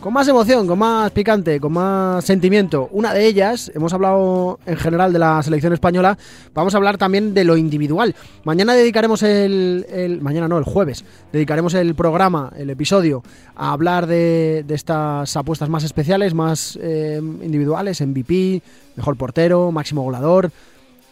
Con 0.00 0.12
más 0.12 0.26
emoción, 0.26 0.66
con 0.66 0.80
más 0.80 1.12
picante, 1.12 1.60
con 1.60 1.74
más 1.74 2.24
sentimiento. 2.24 2.88
Una 2.90 3.14
de 3.14 3.24
ellas, 3.24 3.70
hemos 3.72 3.92
hablado 3.92 4.58
en 4.66 4.76
general 4.78 5.12
de 5.12 5.20
la 5.20 5.40
selección 5.44 5.72
española, 5.72 6.18
vamos 6.54 6.74
a 6.74 6.78
hablar 6.78 6.98
también 6.98 7.34
de 7.34 7.44
lo 7.44 7.56
individual. 7.56 8.16
Mañana 8.42 8.74
dedicaremos 8.74 9.22
el, 9.22 10.18
mañana 10.20 10.48
no, 10.48 10.58
el 10.58 10.64
jueves, 10.64 11.04
dedicaremos 11.32 11.74
el 11.74 11.94
programa, 11.94 12.52
el 12.56 12.68
episodio, 12.68 13.22
a 13.54 13.70
hablar 13.70 14.08
de, 14.08 14.64
estas 14.68 15.36
apuestas 15.36 15.68
más 15.68 15.84
especiales, 15.84 16.34
más 16.34 16.76
eh, 16.82 17.20
individuales, 17.22 18.00
MVP, 18.00 18.60
mejor 18.96 19.16
portero, 19.16 19.70
máximo 19.70 20.02
goleador, 20.02 20.50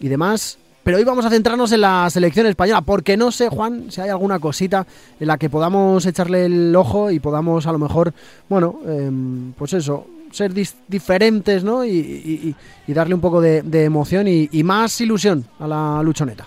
y 0.00 0.08
demás. 0.08 0.58
Pero 0.84 0.96
hoy 0.96 1.04
vamos 1.04 1.26
a 1.26 1.30
centrarnos 1.30 1.70
en 1.72 1.82
la 1.82 2.08
selección 2.08 2.46
española, 2.46 2.80
porque 2.80 3.16
no 3.16 3.30
sé, 3.30 3.48
Juan, 3.50 3.90
si 3.90 4.00
hay 4.00 4.08
alguna 4.08 4.38
cosita 4.38 4.87
en 5.20 5.26
la 5.26 5.37
que 5.37 5.50
podamos 5.50 6.06
echarle 6.06 6.46
el 6.46 6.74
ojo 6.74 7.11
y 7.11 7.20
podamos 7.20 7.66
a 7.66 7.72
lo 7.72 7.78
mejor, 7.78 8.14
bueno, 8.48 8.80
em, 8.87 9.52
pues 9.52 9.74
eso, 9.74 10.06
ser 10.30 10.52
diferentes, 10.52 11.64
¿no? 11.64 11.84
Y, 11.84 12.54
darle 12.87 13.14
un 13.14 13.20
poco 13.20 13.40
de, 13.40 13.84
emoción 13.84 14.26
y, 14.28 14.62
más 14.62 15.00
ilusión 15.00 15.44
a 15.61 15.66
la 15.66 16.02
luchoneta. 16.02 16.46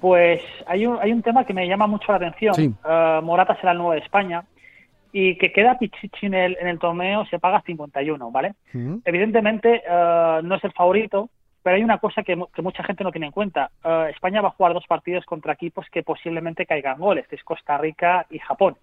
Pues 0.00 0.40
hay 0.66 0.86
un, 0.86 0.98
hay 1.00 1.12
un 1.12 1.22
tema 1.22 1.44
que 1.44 1.54
me 1.54 1.68
llama 1.68 1.86
mucho 1.86 2.06
la 2.08 2.16
atención. 2.16 2.54
Eh, 2.58 3.20
Morata 3.22 3.56
será 3.60 3.72
el 3.72 3.78
nuevo 3.78 3.92
de 3.92 3.98
España 3.98 4.42
y 5.12 5.36
que 5.36 5.52
queda 5.52 5.78
Pichichi 5.78 6.26
en 6.26 6.34
el, 6.34 6.56
en 6.60 6.66
el 6.66 6.78
torneo 6.78 7.24
se 7.26 7.38
paga 7.38 7.62
51, 7.64 8.30
¿vale? 8.30 8.54
Evidentemente 9.04 9.82
eh, 9.88 10.40
no 10.42 10.54
es 10.54 10.64
el 10.64 10.72
favorito, 10.72 11.28
pero 11.62 11.76
hay 11.76 11.84
una 11.84 11.98
cosa 11.98 12.22
que, 12.22 12.36
mucha 12.36 12.82
gente 12.82 13.04
no 13.04 13.12
tiene 13.12 13.26
en 13.26 13.32
cuenta. 13.32 13.70
Eh, 13.84 14.10
España 14.10 14.40
va 14.40 14.48
a 14.48 14.52
jugar 14.52 14.74
dos 14.74 14.86
partidos 14.86 15.24
contra 15.24 15.52
equipos 15.52 15.86
que 15.90 16.02
posiblemente 16.02 16.66
caigan 16.66 16.98
goles, 16.98 17.26
que 17.28 17.36
es 17.36 17.44
Costa 17.44 17.78
Rica 17.78 18.26
y 18.30 18.38
Japón. 18.38 18.76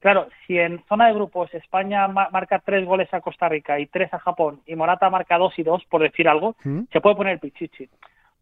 Claro, 0.00 0.28
si 0.46 0.58
en 0.58 0.84
zona 0.88 1.06
de 1.06 1.14
grupos 1.14 1.52
España 1.54 2.06
marca 2.08 2.60
tres 2.64 2.84
goles 2.84 3.12
a 3.14 3.20
Costa 3.20 3.48
Rica 3.48 3.78
y 3.80 3.86
tres 3.86 4.12
a 4.12 4.18
Japón 4.18 4.60
y 4.66 4.76
Morata 4.76 5.08
marca 5.08 5.38
dos 5.38 5.58
y 5.58 5.62
dos, 5.62 5.84
por 5.86 6.02
decir 6.02 6.28
algo, 6.28 6.54
¿Mm? 6.64 6.82
se 6.92 7.00
puede 7.00 7.16
poner 7.16 7.34
el 7.34 7.38
pichichi. 7.40 7.88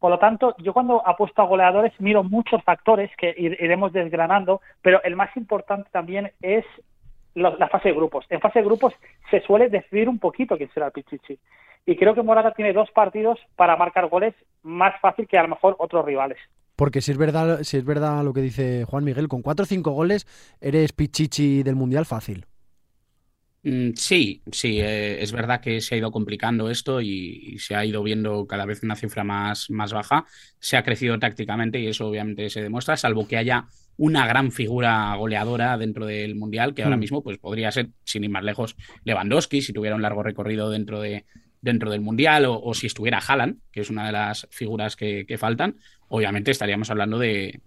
Por 0.00 0.10
lo 0.10 0.18
tanto, 0.18 0.54
yo 0.58 0.72
cuando 0.72 1.06
apuesto 1.06 1.40
a 1.40 1.46
goleadores 1.46 1.92
miro 2.00 2.22
muchos 2.24 2.62
factores 2.64 3.10
que 3.16 3.34
iremos 3.38 3.92
desgranando, 3.92 4.60
pero 4.82 5.02
el 5.02 5.16
más 5.16 5.34
importante 5.36 5.88
también 5.90 6.32
es 6.42 6.64
la 7.34 7.68
fase 7.68 7.88
de 7.88 7.94
grupos. 7.94 8.26
En 8.28 8.40
fase 8.40 8.58
de 8.58 8.64
grupos 8.66 8.94
se 9.30 9.40
suele 9.40 9.68
decidir 9.68 10.08
un 10.08 10.18
poquito 10.18 10.56
quién 10.56 10.70
será 10.72 10.86
el 10.86 10.92
pichichi 10.92 11.38
y 11.86 11.96
creo 11.96 12.14
que 12.14 12.22
Morata 12.22 12.52
tiene 12.52 12.72
dos 12.72 12.90
partidos 12.92 13.38
para 13.56 13.76
marcar 13.76 14.08
goles 14.08 14.34
más 14.62 14.98
fácil 15.00 15.28
que 15.28 15.38
a 15.38 15.42
lo 15.42 15.48
mejor 15.48 15.76
otros 15.78 16.04
rivales. 16.04 16.38
Porque 16.76 17.00
si 17.00 17.12
es 17.12 17.18
verdad, 17.18 17.62
si 17.62 17.76
es 17.76 17.84
verdad 17.84 18.24
lo 18.24 18.32
que 18.32 18.40
dice 18.40 18.84
Juan 18.84 19.04
Miguel, 19.04 19.28
con 19.28 19.42
cuatro 19.42 19.62
o 19.62 19.66
cinco 19.66 19.92
goles 19.92 20.26
eres 20.60 20.92
pichichi 20.92 21.62
del 21.62 21.76
Mundial 21.76 22.04
fácil. 22.04 22.46
Mm, 23.62 23.92
sí, 23.94 24.42
sí, 24.52 24.80
eh, 24.80 25.22
es 25.22 25.32
verdad 25.32 25.60
que 25.60 25.80
se 25.80 25.94
ha 25.94 25.98
ido 25.98 26.10
complicando 26.10 26.68
esto 26.68 27.00
y, 27.00 27.56
se 27.58 27.74
ha 27.74 27.84
ido 27.84 28.02
viendo 28.02 28.46
cada 28.46 28.66
vez 28.66 28.82
una 28.82 28.96
cifra 28.96 29.24
más, 29.24 29.70
más 29.70 29.92
baja. 29.92 30.26
Se 30.58 30.76
ha 30.76 30.82
crecido 30.82 31.18
tácticamente 31.18 31.78
y 31.78 31.86
eso 31.86 32.08
obviamente 32.08 32.50
se 32.50 32.62
demuestra, 32.62 32.96
salvo 32.96 33.26
que 33.26 33.38
haya 33.38 33.66
una 33.96 34.26
gran 34.26 34.50
figura 34.50 35.14
goleadora 35.14 35.78
dentro 35.78 36.04
del 36.04 36.34
Mundial, 36.34 36.74
que 36.74 36.82
ahora 36.82 36.96
hmm. 36.96 37.00
mismo 37.00 37.22
pues, 37.22 37.38
podría 37.38 37.70
ser, 37.70 37.90
sin 38.04 38.24
ir 38.24 38.30
más 38.30 38.44
lejos, 38.44 38.76
Lewandowski, 39.04 39.62
si 39.62 39.72
tuviera 39.72 39.96
un 39.96 40.02
largo 40.02 40.22
recorrido 40.22 40.68
dentro 40.68 41.00
de, 41.00 41.24
dentro 41.64 41.90
del 41.90 42.02
Mundial 42.02 42.44
o, 42.46 42.74
si 42.74 42.86
estuviera 42.86 43.22
Haaland, 43.26 43.58
que 43.72 43.80
es 43.80 43.88
una 43.88 44.04
de 44.04 44.12
las 44.12 44.46
figuras 44.50 44.96
que, 44.96 45.36
faltan, 45.38 45.76
obviamente 46.08 46.50
estaríamos 46.50 46.90
hablando 46.90 47.18
de, 47.18 47.62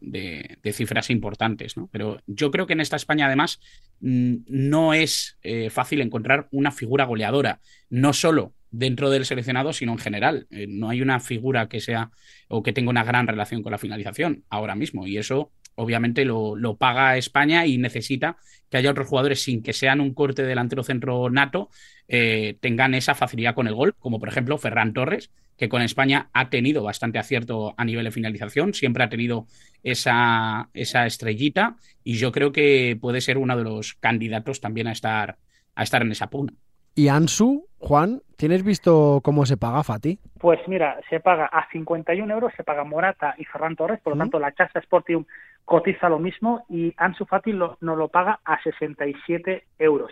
cifras 0.72 1.10
importantes. 1.10 1.74
Pero 1.92 2.22
yo 2.28 2.52
creo 2.52 2.68
que 2.68 2.74
en 2.74 2.82
esta 2.82 2.96
España, 2.96 3.26
además, 3.26 3.60
no 4.00 4.94
es 4.94 5.40
eh, 5.42 5.72
fácil 5.72 6.02
encontrar 6.02 6.48
una 6.52 6.72
figura 6.72 7.06
goleadora, 7.06 7.60
no 7.90 8.14
solo 8.14 8.54
dentro 8.70 9.10
del 9.10 9.26
seleccionado, 9.26 9.74
sino 9.74 9.94
en 9.94 9.98
general. 9.98 10.46
Eh, 10.52 10.68
no 10.70 10.90
hay 10.90 11.02
una 11.02 11.20
figura 11.20 11.68
que 11.68 11.80
sea 11.80 12.12
o 12.50 12.62
que 12.62 12.74
tenga 12.74 12.92
una 12.92 13.04
gran 13.04 13.26
relación 13.26 13.64
con 13.64 13.72
la 13.72 13.80
finalización 13.80 14.44
ahora 14.50 14.76
mismo. 14.76 15.08
Y 15.08 15.18
eso 15.18 15.52
obviamente 15.78 16.26
lo, 16.26 16.76
paga 16.78 17.18
España 17.18 17.66
y 17.66 17.78
necesita 17.78 18.38
que 18.70 18.78
haya 18.78 18.92
otros 18.92 19.08
jugadores 19.08 19.42
sin 19.42 19.64
que 19.64 19.74
sean 19.74 20.02
un 20.02 20.14
corte 20.14 20.44
delantero 20.44 20.84
centro 20.84 21.30
nato, 21.30 21.70
eh, 22.08 22.58
tengan 22.60 22.94
esa 22.96 23.16
facilidad 23.16 23.56
con 23.56 23.68
el 23.68 23.76
gol, 23.76 23.94
como 23.98 24.20
por 24.20 24.28
ejemplo 24.28 24.58
Ferran 24.58 24.94
Torres, 24.94 25.32
que 25.56 25.70
con 25.70 25.82
España 25.82 26.30
ha 26.34 26.50
tenido 26.50 26.84
bastante 26.84 27.20
acierto 27.20 27.74
a 27.78 27.86
nivel 27.86 28.06
de 28.06 28.12
finalización, 28.12 28.74
siempre 28.74 29.04
ha 29.04 29.10
tenido 29.10 29.48
esa, 29.84 30.70
esa 30.74 31.06
estrellita 31.06 31.78
y 32.04 32.18
yo 32.18 32.32
creo 32.32 32.52
que 32.52 32.98
puede 33.00 33.22
ser 33.22 33.38
uno 33.38 33.56
de 33.56 33.64
los 33.64 33.94
candidatos 33.94 34.60
también 34.60 34.88
a 34.88 34.92
estar, 34.92 35.38
a 35.76 35.84
estar 35.84 36.02
en 36.02 36.12
esa 36.12 36.30
pugna. 36.30 36.54
Y 36.96 37.08
Ansu, 37.08 37.67
Juan, 37.80 38.22
¿tienes 38.38 38.64
visto 38.64 39.22
cómo 39.24 39.46
se 39.46 39.58
paga 39.58 39.84
Fati? 39.84 40.20
Pues 40.40 40.60
mira, 40.68 41.00
se 41.10 41.20
paga 41.20 41.46
a 41.46 41.70
51 41.72 42.34
euros, 42.34 42.54
se 42.56 42.64
paga 42.64 42.84
Morata 42.84 43.36
y 43.38 43.46
Ferran 43.46 43.76
Torres, 43.76 44.00
por 44.02 44.14
lo 44.14 44.20
tanto 44.20 44.40
la 44.40 44.52
Casa 44.52 44.82
Sportium 44.82 45.26
cotiza 45.64 46.10
lo 46.10 46.18
mismo 46.18 46.66
y 46.70 46.94
Ansu 46.98 47.26
Fati 47.26 47.52
lo, 47.52 47.78
nos 47.82 47.98
lo 47.98 48.08
paga 48.08 48.40
a 48.44 48.62
67 48.62 49.66
euros. 49.80 50.12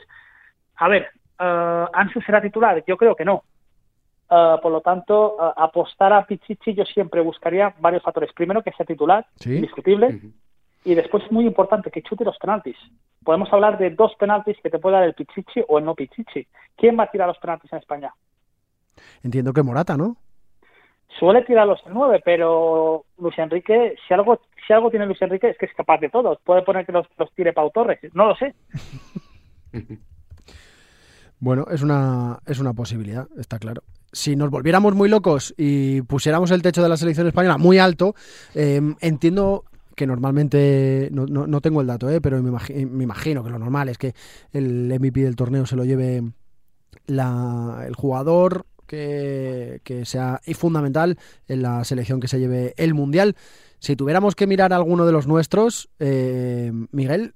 A 0.76 0.88
ver, 0.90 1.08
uh, 1.40 1.88
¿Ansu 1.94 2.22
será 2.22 2.42
titular? 2.42 2.84
Yo 2.86 2.98
creo 2.98 3.16
que 3.16 3.26
no. 3.26 3.44
Uh, 4.30 4.60
por 4.62 4.72
lo 4.72 4.82
tanto, 4.82 5.36
uh, 5.36 5.54
apostar 5.56 6.12
a 6.12 6.26
Pichichi 6.26 6.74
yo 6.74 6.84
siempre 6.84 7.22
buscaría 7.22 7.74
varios 7.80 8.04
factores. 8.04 8.34
Primero, 8.34 8.64
que 8.64 8.72
sea 8.72 8.86
titular, 8.86 9.26
indiscutible. 9.46 10.20
Y 10.86 10.96
después, 10.96 11.30
muy 11.32 11.46
importante, 11.46 11.92
que 11.92 12.04
chute 12.04 12.24
los 12.24 12.38
penaltis 12.38 12.78
podemos 13.26 13.52
hablar 13.52 13.78
de 13.78 13.90
dos 13.90 14.14
penaltis 14.18 14.56
que 14.62 14.70
te 14.70 14.80
puede 14.80 14.96
dar 14.96 15.04
el 15.04 15.16
Pichichi 15.16 15.62
o 15.68 15.80
el 15.80 15.84
no 15.84 15.96
Pichichi. 15.96 16.48
¿Quién 16.78 16.98
va 16.98 17.04
a 17.04 17.12
tirar 17.12 17.28
los 17.28 17.40
penaltis 17.40 17.74
en 17.74 17.80
España? 17.80 18.14
Entiendo 19.24 19.52
que 19.52 19.64
Morata, 19.64 19.98
¿no? 19.98 20.16
Suele 21.20 21.44
tirarlos 21.44 21.82
el 21.86 21.94
9, 21.94 22.22
pero 22.24 23.06
Luis 23.18 23.38
Enrique, 23.38 23.96
si 24.08 24.14
algo, 24.14 24.40
si 24.66 24.74
algo 24.74 24.90
tiene 24.90 25.06
Luis 25.06 25.22
Enrique 25.22 25.50
es 25.50 25.58
que 25.58 25.66
es 25.66 25.74
capaz 25.74 26.00
de 26.00 26.10
todo. 26.10 26.40
Puede 26.44 26.62
poner 26.62 26.86
que 26.86 26.92
los, 26.92 27.08
los 27.18 27.34
tire 27.34 27.52
Pau 27.52 27.72
Torres, 27.72 28.00
no 28.14 28.28
lo 28.28 28.36
sé. 28.36 28.54
bueno, 31.40 31.66
es 31.72 31.82
una, 31.82 32.40
es 32.46 32.60
una 32.60 32.74
posibilidad, 32.74 33.28
está 33.38 33.60
claro 33.60 33.82
si 34.12 34.38
nos 34.38 34.50
volviéramos 34.50 34.96
muy 34.96 35.10
locos 35.10 35.54
y 35.58 36.02
pusiéramos 36.04 36.50
el 36.52 36.62
techo 36.62 36.82
de 36.82 36.88
la 36.88 36.96
selección 36.96 37.28
española 37.28 37.58
muy 37.58 37.80
alto, 37.80 38.16
eh, 38.54 38.80
entiendo 39.02 39.66
que 39.96 40.06
normalmente, 40.06 41.10
no, 41.12 41.26
no, 41.26 41.62
tengo 41.62 41.82
el 41.82 41.88
dato, 41.88 42.10
¿eh? 42.10 42.22
pero 42.22 42.42
me, 42.44 42.50
imagino 43.04 43.44
que 43.44 43.50
lo 43.50 43.60
normal 43.60 43.90
es 43.90 43.98
que 43.98 44.14
el 44.52 44.94
MVP 45.00 45.22
del 45.22 45.36
torneo 45.36 45.66
se 45.66 45.76
lo 45.76 45.86
lleve 45.86 46.22
la, 47.08 47.84
el 47.88 47.96
jugador 47.96 48.66
que, 48.86 49.82
sea 50.06 50.42
fundamental 50.54 51.18
en 51.48 51.62
la 51.62 51.84
selección 51.84 52.20
que 52.20 52.28
se 52.28 52.40
lleve 52.40 52.74
el 52.78 52.94
Mundial. 52.94 53.36
Si 53.80 53.96
tuviéramos 53.96 54.36
que 54.36 54.48
mirar 54.48 54.74
a 54.74 54.78
alguno 54.78 55.06
de 55.06 55.12
los 55.12 55.28
nuestros, 55.28 55.90
eh, 56.00 56.72
Miguel, 56.92 57.34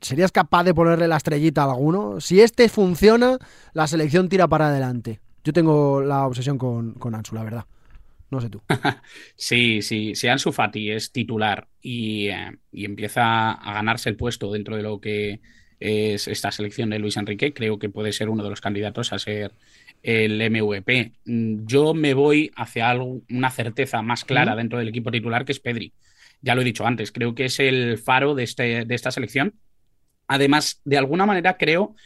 ¿serías 0.00 0.32
capaz 0.32 0.64
de 0.64 0.74
ponerle 0.74 1.08
la 1.08 1.16
estrellita 1.16 1.62
a 1.62 1.72
alguno? 1.72 2.20
Si 2.20 2.40
este 2.40 2.68
funciona, 2.68 3.38
la 3.72 3.86
selección 3.86 4.28
tira 4.28 4.48
para 4.48 4.68
adelante. 4.68 5.20
Yo 5.44 5.52
tengo 5.52 6.02
la 6.02 6.26
obsesión 6.26 6.58
con, 6.58 6.92
con 6.94 7.14
Ansu, 7.14 7.34
la 7.34 7.44
verdad. 7.44 7.64
No 8.30 8.40
sé 8.40 8.48
tú. 8.48 8.62
sí, 9.36 9.82
sí. 9.82 10.14
Si 10.14 10.28
Ansu 10.28 10.52
Fati 10.52 10.90
es 10.90 11.12
titular 11.12 11.68
eh, 11.82 12.52
y, 12.72 12.84
empieza 12.84 13.52
a 13.52 13.74
ganarse 13.74 14.08
el 14.08 14.16
puesto 14.16 14.52
dentro 14.52 14.76
de 14.76 14.82
lo 14.82 15.00
que 15.00 15.40
es 15.80 16.28
esta 16.28 16.52
selección 16.52 16.90
de 16.90 16.98
Luis 16.98 17.16
Enrique, 17.16 17.52
creo 17.52 17.78
que 17.78 17.88
puede 17.88 18.12
ser 18.12 18.28
uno 18.28 18.44
de 18.44 18.50
los 18.50 18.60
candidatos 18.60 19.12
a 19.12 19.18
ser 19.18 19.52
el 20.02 20.38
MVP. 20.50 21.12
Mm, 21.24 21.66
yo 21.66 21.94
me 21.94 22.14
voy 22.14 22.52
hacia 22.54 22.88
algo, 22.88 23.22
una 23.30 23.50
certeza 23.50 24.00
más 24.02 24.24
clara 24.24 24.54
dentro 24.54 24.78
del 24.78 24.88
equipo 24.88 25.10
titular, 25.10 25.44
que 25.44 25.52
es 25.52 25.60
Pedri. 25.60 25.92
Ya 26.40 26.54
lo 26.54 26.62
he 26.62 26.64
dicho 26.64 26.86
antes, 26.86 27.12
creo 27.12 27.34
que 27.34 27.46
es 27.46 27.58
el 27.60 27.98
faro 27.98 28.34
de, 28.34 28.44
este, 28.44 28.84
de 28.84 28.94
esta 28.94 29.10
selección. 29.10 29.54
Además, 30.28 30.80
de 30.84 30.98
alguna 30.98 31.26
manera 31.26 31.56
creo 31.56 31.96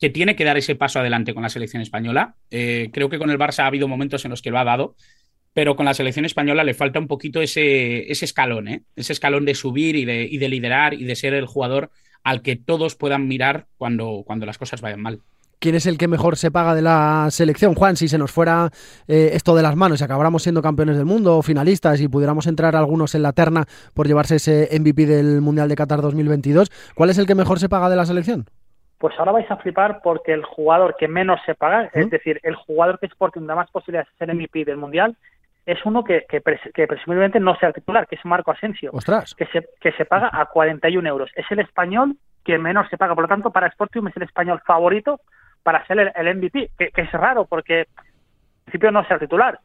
que 0.00 0.10
tiene 0.10 0.36
que 0.36 0.44
dar 0.44 0.56
ese 0.56 0.74
paso 0.74 1.00
adelante 1.00 1.34
con 1.34 1.42
la 1.42 1.48
selección 1.48 1.82
española. 1.82 2.36
Eh, 2.50 2.90
creo 2.92 3.08
que 3.08 3.18
con 3.18 3.30
el 3.30 3.38
Barça 3.38 3.60
ha 3.60 3.66
habido 3.66 3.88
momentos 3.88 4.24
en 4.24 4.30
los 4.30 4.42
que 4.42 4.50
lo 4.50 4.58
ha 4.58 4.64
dado, 4.64 4.96
pero 5.54 5.76
con 5.76 5.86
la 5.86 5.94
selección 5.94 6.24
española 6.24 6.64
le 6.64 6.74
falta 6.74 6.98
un 6.98 7.06
poquito 7.06 7.40
ese, 7.40 8.10
ese 8.10 8.24
escalón, 8.24 8.68
¿eh? 8.68 8.82
ese 8.96 9.12
escalón 9.12 9.44
de 9.44 9.54
subir 9.54 9.96
y 9.96 10.04
de, 10.04 10.24
y 10.24 10.38
de, 10.38 10.48
liderar 10.48 10.94
y 10.94 11.04
de 11.04 11.16
ser 11.16 11.34
el 11.34 11.46
jugador 11.46 11.90
al 12.24 12.42
que 12.42 12.56
todos 12.56 12.94
puedan 12.94 13.28
mirar 13.28 13.66
cuando, 13.76 14.22
cuando 14.24 14.46
las 14.46 14.58
cosas 14.58 14.80
vayan 14.80 15.00
mal. 15.00 15.20
¿Quién 15.58 15.76
es 15.76 15.86
el 15.86 15.96
que 15.96 16.08
mejor 16.08 16.36
se 16.36 16.50
paga 16.50 16.74
de 16.74 16.82
la 16.82 17.28
selección? 17.30 17.76
Juan, 17.76 17.94
si 17.94 18.08
se 18.08 18.18
nos 18.18 18.32
fuera 18.32 18.70
eh, 19.06 19.30
esto 19.34 19.54
de 19.54 19.62
las 19.62 19.76
manos 19.76 20.00
y 20.00 20.04
acabáramos 20.04 20.42
siendo 20.42 20.60
campeones 20.60 20.96
del 20.96 21.06
mundo 21.06 21.38
o 21.38 21.42
finalistas 21.42 22.00
y 22.00 22.08
pudiéramos 22.08 22.48
entrar 22.48 22.74
algunos 22.74 23.14
en 23.14 23.22
la 23.22 23.32
terna 23.32 23.64
por 23.94 24.08
llevarse 24.08 24.36
ese 24.36 24.68
MVP 24.76 25.06
del 25.06 25.40
Mundial 25.40 25.68
de 25.68 25.76
Qatar 25.76 26.00
2022, 26.00 26.68
¿cuál 26.96 27.10
es 27.10 27.18
el 27.18 27.26
que 27.26 27.36
mejor 27.36 27.60
se 27.60 27.68
paga 27.68 27.88
de 27.88 27.94
la 27.94 28.06
selección? 28.06 28.46
Pues 28.98 29.14
ahora 29.18 29.32
vais 29.32 29.50
a 29.52 29.56
flipar 29.56 30.00
porque 30.02 30.32
el 30.32 30.44
jugador 30.44 30.96
que 30.98 31.06
menos 31.06 31.38
se 31.46 31.54
paga, 31.54 31.90
es 31.94 32.06
¿Mm? 32.06 32.10
decir, 32.10 32.40
el 32.42 32.56
jugador 32.56 32.98
que 32.98 33.06
Sporting 33.06 33.46
da 33.46 33.54
más 33.54 33.70
posibilidades 33.70 34.08
de 34.12 34.26
ser 34.26 34.34
MVP 34.34 34.64
del 34.64 34.78
Mundial, 34.78 35.16
es 35.64 35.78
uno 35.84 36.02
que, 36.02 36.24
que, 36.28 36.40
presumiblemente 36.40 37.38
no 37.38 37.56
sea 37.56 37.68
el 37.68 37.74
titular, 37.74 38.06
que 38.08 38.16
es 38.16 38.24
Marco 38.24 38.50
Asensio, 38.50 38.90
Que, 39.36 39.46
se, 39.46 39.68
que 39.80 39.92
se 39.92 40.04
paga 40.04 40.30
a 40.32 40.46
41 40.46 41.08
euros. 41.08 41.30
Es 41.36 41.46
el 41.50 41.60
español 41.60 42.16
que 42.44 42.58
menos 42.58 42.88
se 42.90 42.98
paga. 42.98 43.14
Por 43.14 43.24
lo 43.24 43.28
tanto, 43.28 43.50
para 43.50 43.70
Sportium 43.70 44.08
es 44.08 44.16
el 44.16 44.24
español 44.24 44.60
favorito 44.66 45.20
para 45.62 45.86
ser 45.86 46.12
el, 46.16 46.36
MVP, 46.36 46.72
que, 46.76 46.90
es 46.96 47.12
raro 47.12 47.46
porque 47.46 47.80
en 47.80 48.64
principio 48.64 48.90
no 48.90 49.06
sea 49.06 49.14
el 49.14 49.20
titular. 49.20 49.60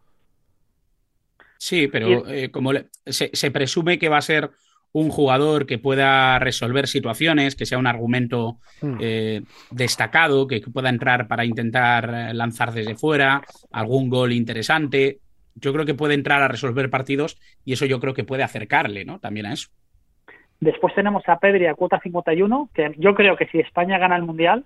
Sí, 1.58 1.88
pero 1.88 2.28
eh, 2.28 2.52
como 2.52 2.72
se, 3.06 3.52
presume 3.52 3.98
que 3.98 4.10
va 4.10 4.18
a 4.18 4.22
ser 4.22 4.52
un 4.92 5.10
jugador 5.10 5.66
que 5.66 5.80
pueda 5.80 6.38
resolver 6.38 6.88
situaciones, 6.88 7.56
que 7.56 7.66
sea 7.66 7.80
un 7.80 7.88
argumento 7.88 8.58
hmm. 8.82 8.98
eh, 9.00 9.42
destacado, 9.72 10.48
que 10.48 10.62
pueda 10.62 10.90
entrar 10.90 11.28
para 11.28 11.46
intentar 11.46 12.14
eh, 12.14 12.34
lanzar 12.36 12.72
desde 12.72 12.96
fuera, 12.96 13.42
algún 13.72 14.10
gol 14.10 14.32
interesante 14.32 15.22
yo 15.60 15.74
creo 15.74 15.86
que 15.86 15.93
puede 15.93 16.13
entrar 16.13 16.41
a 16.41 16.48
resolver 16.48 16.89
partidos 16.89 17.38
y 17.65 17.74
eso 17.74 17.86
yo 17.86 18.00
creo 18.00 18.13
que 18.13 18.24
puede 18.24 18.43
acercarle, 18.43 19.06
¿no? 19.06 19.20
También 19.20 19.48
a 19.48 19.54
eso. 19.54 19.70
Después 20.60 20.93
tenemos 20.96 21.24
a 21.28 21.38
Pedri 21.38 21.67
a 21.67 21.76
cuota 21.76 22.00
51, 22.00 22.70
que 22.74 22.93
yo 22.98 23.13
creo 23.13 23.36
que 23.36 23.46
si 23.48 23.60
España 23.60 24.00
gana 24.00 24.15
el 24.15 24.24
Mundial, 24.24 24.65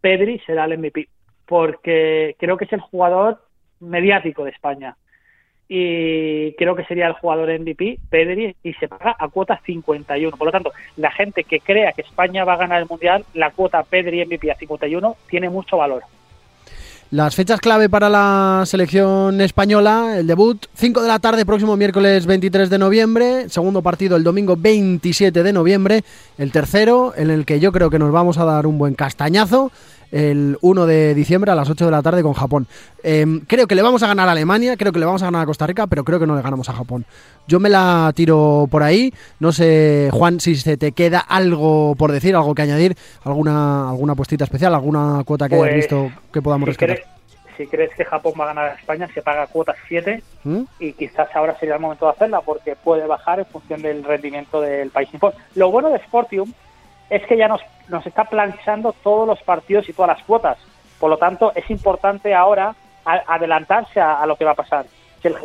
Pedri 0.00 0.38
será 0.40 0.64
el 0.64 0.78
MVP, 0.78 1.08
porque 1.46 2.34
creo 2.38 2.56
que 2.56 2.64
es 2.64 2.72
el 2.72 2.80
jugador 2.80 3.42
mediático 3.80 4.44
de 4.44 4.50
España. 4.50 4.96
Y 5.68 6.52
creo 6.54 6.76
que 6.76 6.84
sería 6.84 7.08
el 7.08 7.14
jugador 7.14 7.50
MVP, 7.58 7.98
Pedri, 8.08 8.54
y 8.62 8.72
se 8.74 8.88
paga 8.88 9.16
a 9.18 9.28
cuota 9.28 9.60
51. 9.64 10.36
Por 10.36 10.46
lo 10.46 10.52
tanto, 10.52 10.72
la 10.96 11.10
gente 11.10 11.44
que 11.44 11.60
crea 11.60 11.92
que 11.92 12.02
España 12.02 12.44
va 12.44 12.54
a 12.54 12.58
ganar 12.58 12.80
el 12.80 12.88
Mundial, 12.88 13.24
la 13.34 13.50
cuota 13.50 13.82
Pedri 13.82 14.24
MVP 14.24 14.50
a 14.50 14.54
51 14.54 15.16
tiene 15.28 15.50
mucho 15.50 15.76
valor. 15.76 16.04
Las 17.12 17.36
fechas 17.36 17.60
clave 17.60 17.88
para 17.88 18.08
la 18.08 18.64
selección 18.66 19.40
española, 19.40 20.18
el 20.18 20.26
debut 20.26 20.66
5 20.74 21.02
de 21.02 21.06
la 21.06 21.20
tarde 21.20 21.46
próximo 21.46 21.76
miércoles 21.76 22.26
23 22.26 22.68
de 22.68 22.78
noviembre, 22.78 23.48
segundo 23.48 23.80
partido 23.80 24.16
el 24.16 24.24
domingo 24.24 24.56
27 24.56 25.44
de 25.44 25.52
noviembre, 25.52 26.02
el 26.36 26.50
tercero 26.50 27.14
en 27.16 27.30
el 27.30 27.46
que 27.46 27.60
yo 27.60 27.70
creo 27.70 27.90
que 27.90 28.00
nos 28.00 28.10
vamos 28.10 28.38
a 28.38 28.44
dar 28.44 28.66
un 28.66 28.78
buen 28.78 28.94
castañazo 28.94 29.70
el 30.12 30.58
1 30.60 30.86
de 30.86 31.14
diciembre 31.14 31.50
a 31.50 31.54
las 31.54 31.68
8 31.68 31.84
de 31.84 31.90
la 31.90 32.02
tarde 32.02 32.22
con 32.22 32.32
Japón. 32.32 32.66
Em, 33.02 33.40
creo 33.46 33.66
que 33.66 33.74
le 33.74 33.82
vamos 33.82 34.02
a 34.02 34.06
ganar 34.06 34.28
a 34.28 34.32
Alemania, 34.32 34.76
creo 34.76 34.92
que 34.92 34.98
le 34.98 35.06
vamos 35.06 35.22
a 35.22 35.26
ganar 35.26 35.42
a 35.42 35.46
Costa 35.46 35.66
Rica, 35.66 35.86
pero 35.86 36.04
creo 36.04 36.18
que 36.18 36.26
no 36.26 36.36
le 36.36 36.42
ganamos 36.42 36.68
a 36.68 36.72
Japón. 36.72 37.04
Yo 37.46 37.60
me 37.60 37.68
la 37.68 38.12
tiro 38.14 38.66
por 38.70 38.82
ahí. 38.82 39.12
No 39.38 39.52
sé, 39.52 40.10
Juan, 40.12 40.40
si 40.40 40.56
se 40.56 40.76
te 40.76 40.92
queda 40.92 41.20
algo 41.20 41.94
por 41.96 42.12
decir, 42.12 42.34
algo 42.34 42.54
que 42.54 42.62
añadir, 42.62 42.96
alguna 43.24 43.88
alguna 43.90 44.14
puestita 44.14 44.44
especial, 44.44 44.74
alguna 44.74 45.22
cuota 45.24 45.48
que 45.48 45.54
hayas 45.54 45.66
pues, 45.66 45.76
visto 45.76 46.10
que 46.32 46.42
podamos 46.42 46.68
rescatar. 46.68 47.00
si 47.56 47.66
crees 47.66 47.94
que 47.94 48.04
Japón 48.04 48.34
va 48.38 48.44
a 48.44 48.48
ganar 48.48 48.64
a 48.66 48.74
España, 48.74 49.08
se 49.12 49.22
paga 49.22 49.46
cuota 49.46 49.74
7 49.88 50.22
¿Mm? 50.44 50.62
y 50.78 50.92
quizás 50.92 51.28
ahora 51.34 51.58
sería 51.58 51.74
el 51.74 51.80
momento 51.80 52.06
de 52.06 52.12
hacerla 52.12 52.40
porque 52.40 52.76
puede 52.76 53.06
bajar 53.06 53.38
en 53.38 53.46
función 53.46 53.82
del 53.82 54.04
rendimiento 54.04 54.60
del 54.60 54.90
país. 54.90 55.08
Lo 55.54 55.70
bueno 55.70 55.90
de 55.90 55.98
Sportium 56.00 56.52
es 57.10 57.26
que 57.26 57.36
ya 57.36 57.48
nos, 57.48 57.60
nos 57.88 58.06
está 58.06 58.24
planchando 58.24 58.92
todos 58.92 59.26
los 59.26 59.42
partidos 59.42 59.88
y 59.88 59.92
todas 59.92 60.16
las 60.16 60.26
cuotas. 60.26 60.58
Por 60.98 61.10
lo 61.10 61.18
tanto, 61.18 61.52
es 61.54 61.68
importante 61.70 62.34
ahora 62.34 62.74
adelantarse 63.04 64.00
a, 64.00 64.24
lo 64.26 64.36
que 64.36 64.44
va 64.44 64.52
a 64.52 64.56
pasar. 64.56 64.86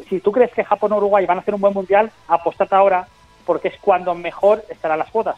Si, 0.10 0.20
tú 0.20 0.32
crees 0.32 0.52
que 0.54 0.64
Japón 0.64 0.94
o 0.94 0.98
Uruguay 0.98 1.26
van 1.26 1.38
a 1.38 1.42
hacer 1.42 1.54
un 1.54 1.62
buen 1.62 1.74
mundial, 1.74 2.12
apostate 2.28 2.76
ahora 2.76 3.08
porque 3.46 3.70
es 3.70 3.76
cuando 3.82 4.14
mejor 4.14 4.64
estarán 4.70 5.00
las 5.00 5.10
cuotas. 5.10 5.38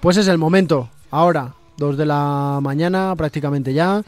Pues 0.00 0.16
es 0.16 0.28
el 0.28 0.38
momento, 0.38 0.88
ahora, 1.10 1.54
dos 1.76 1.96
de 1.96 2.06
la 2.06 2.58
mañana 2.60 3.14
prácticamente 3.16 3.72
ya, 3.72 4.02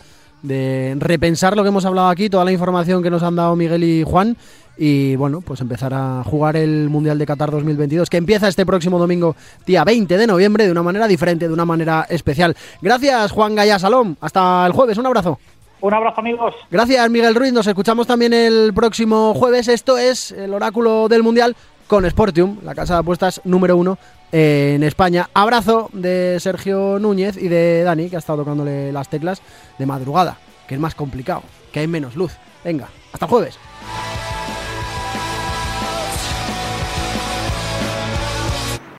de 0.44 0.94
repensar 0.98 1.56
lo 1.56 1.62
que 1.62 1.70
hemos 1.70 1.86
hablado 1.86 2.08
aquí, 2.08 2.28
toda 2.28 2.44
la 2.44 2.52
información 2.52 3.02
que 3.02 3.10
nos 3.10 3.22
han 3.22 3.34
dado 3.34 3.56
Miguel 3.56 3.82
y 3.82 4.04
Juan 4.04 4.36
y 4.76 5.16
bueno, 5.16 5.40
pues 5.40 5.60
empezar 5.60 5.94
a 5.94 6.22
jugar 6.24 6.56
el 6.56 6.90
Mundial 6.90 7.18
de 7.18 7.24
Qatar 7.24 7.50
2022 7.50 8.10
que 8.10 8.18
empieza 8.18 8.46
este 8.48 8.66
próximo 8.66 8.98
domingo, 8.98 9.36
día 9.64 9.84
20 9.84 10.18
de 10.18 10.26
noviembre, 10.26 10.66
de 10.66 10.72
una 10.72 10.82
manera 10.82 11.08
diferente, 11.08 11.48
de 11.48 11.54
una 11.54 11.64
manera 11.64 12.06
especial. 12.10 12.54
Gracias 12.82 13.32
Juan 13.32 13.54
Gaya 13.54 13.78
Salom, 13.78 14.16
hasta 14.20 14.66
el 14.66 14.72
jueves, 14.72 14.98
un 14.98 15.06
abrazo. 15.06 15.38
Un 15.80 15.92
abrazo, 15.92 16.20
amigos. 16.20 16.54
Gracias, 16.70 17.10
Miguel 17.10 17.34
Ruiz. 17.34 17.52
Nos 17.52 17.66
escuchamos 17.66 18.06
también 18.06 18.32
el 18.32 18.72
próximo 18.72 19.34
jueves. 19.34 19.68
Esto 19.68 19.98
es 19.98 20.32
el 20.32 20.54
oráculo 20.54 21.08
del 21.08 21.22
Mundial 21.22 21.54
con 21.86 22.08
Sportium, 22.08 22.58
la 22.64 22.74
casa 22.74 22.94
de 22.94 23.00
apuestas 23.00 23.42
número 23.44 23.76
uno 23.76 23.98
en 24.32 24.82
España. 24.82 25.28
Abrazo 25.34 25.90
de 25.92 26.38
Sergio 26.40 26.98
Núñez 26.98 27.36
y 27.36 27.48
de 27.48 27.82
Dani, 27.82 28.10
que 28.10 28.16
ha 28.16 28.18
estado 28.18 28.40
tocándole 28.40 28.92
las 28.92 29.08
teclas 29.08 29.42
de 29.78 29.86
madrugada, 29.86 30.38
que 30.68 30.74
es 30.74 30.80
más 30.80 30.94
complicado, 30.94 31.42
que 31.72 31.80
hay 31.80 31.86
menos 31.86 32.16
luz. 32.16 32.32
Venga, 32.64 32.88
hasta 33.12 33.26
el 33.26 33.30
jueves. 33.30 33.58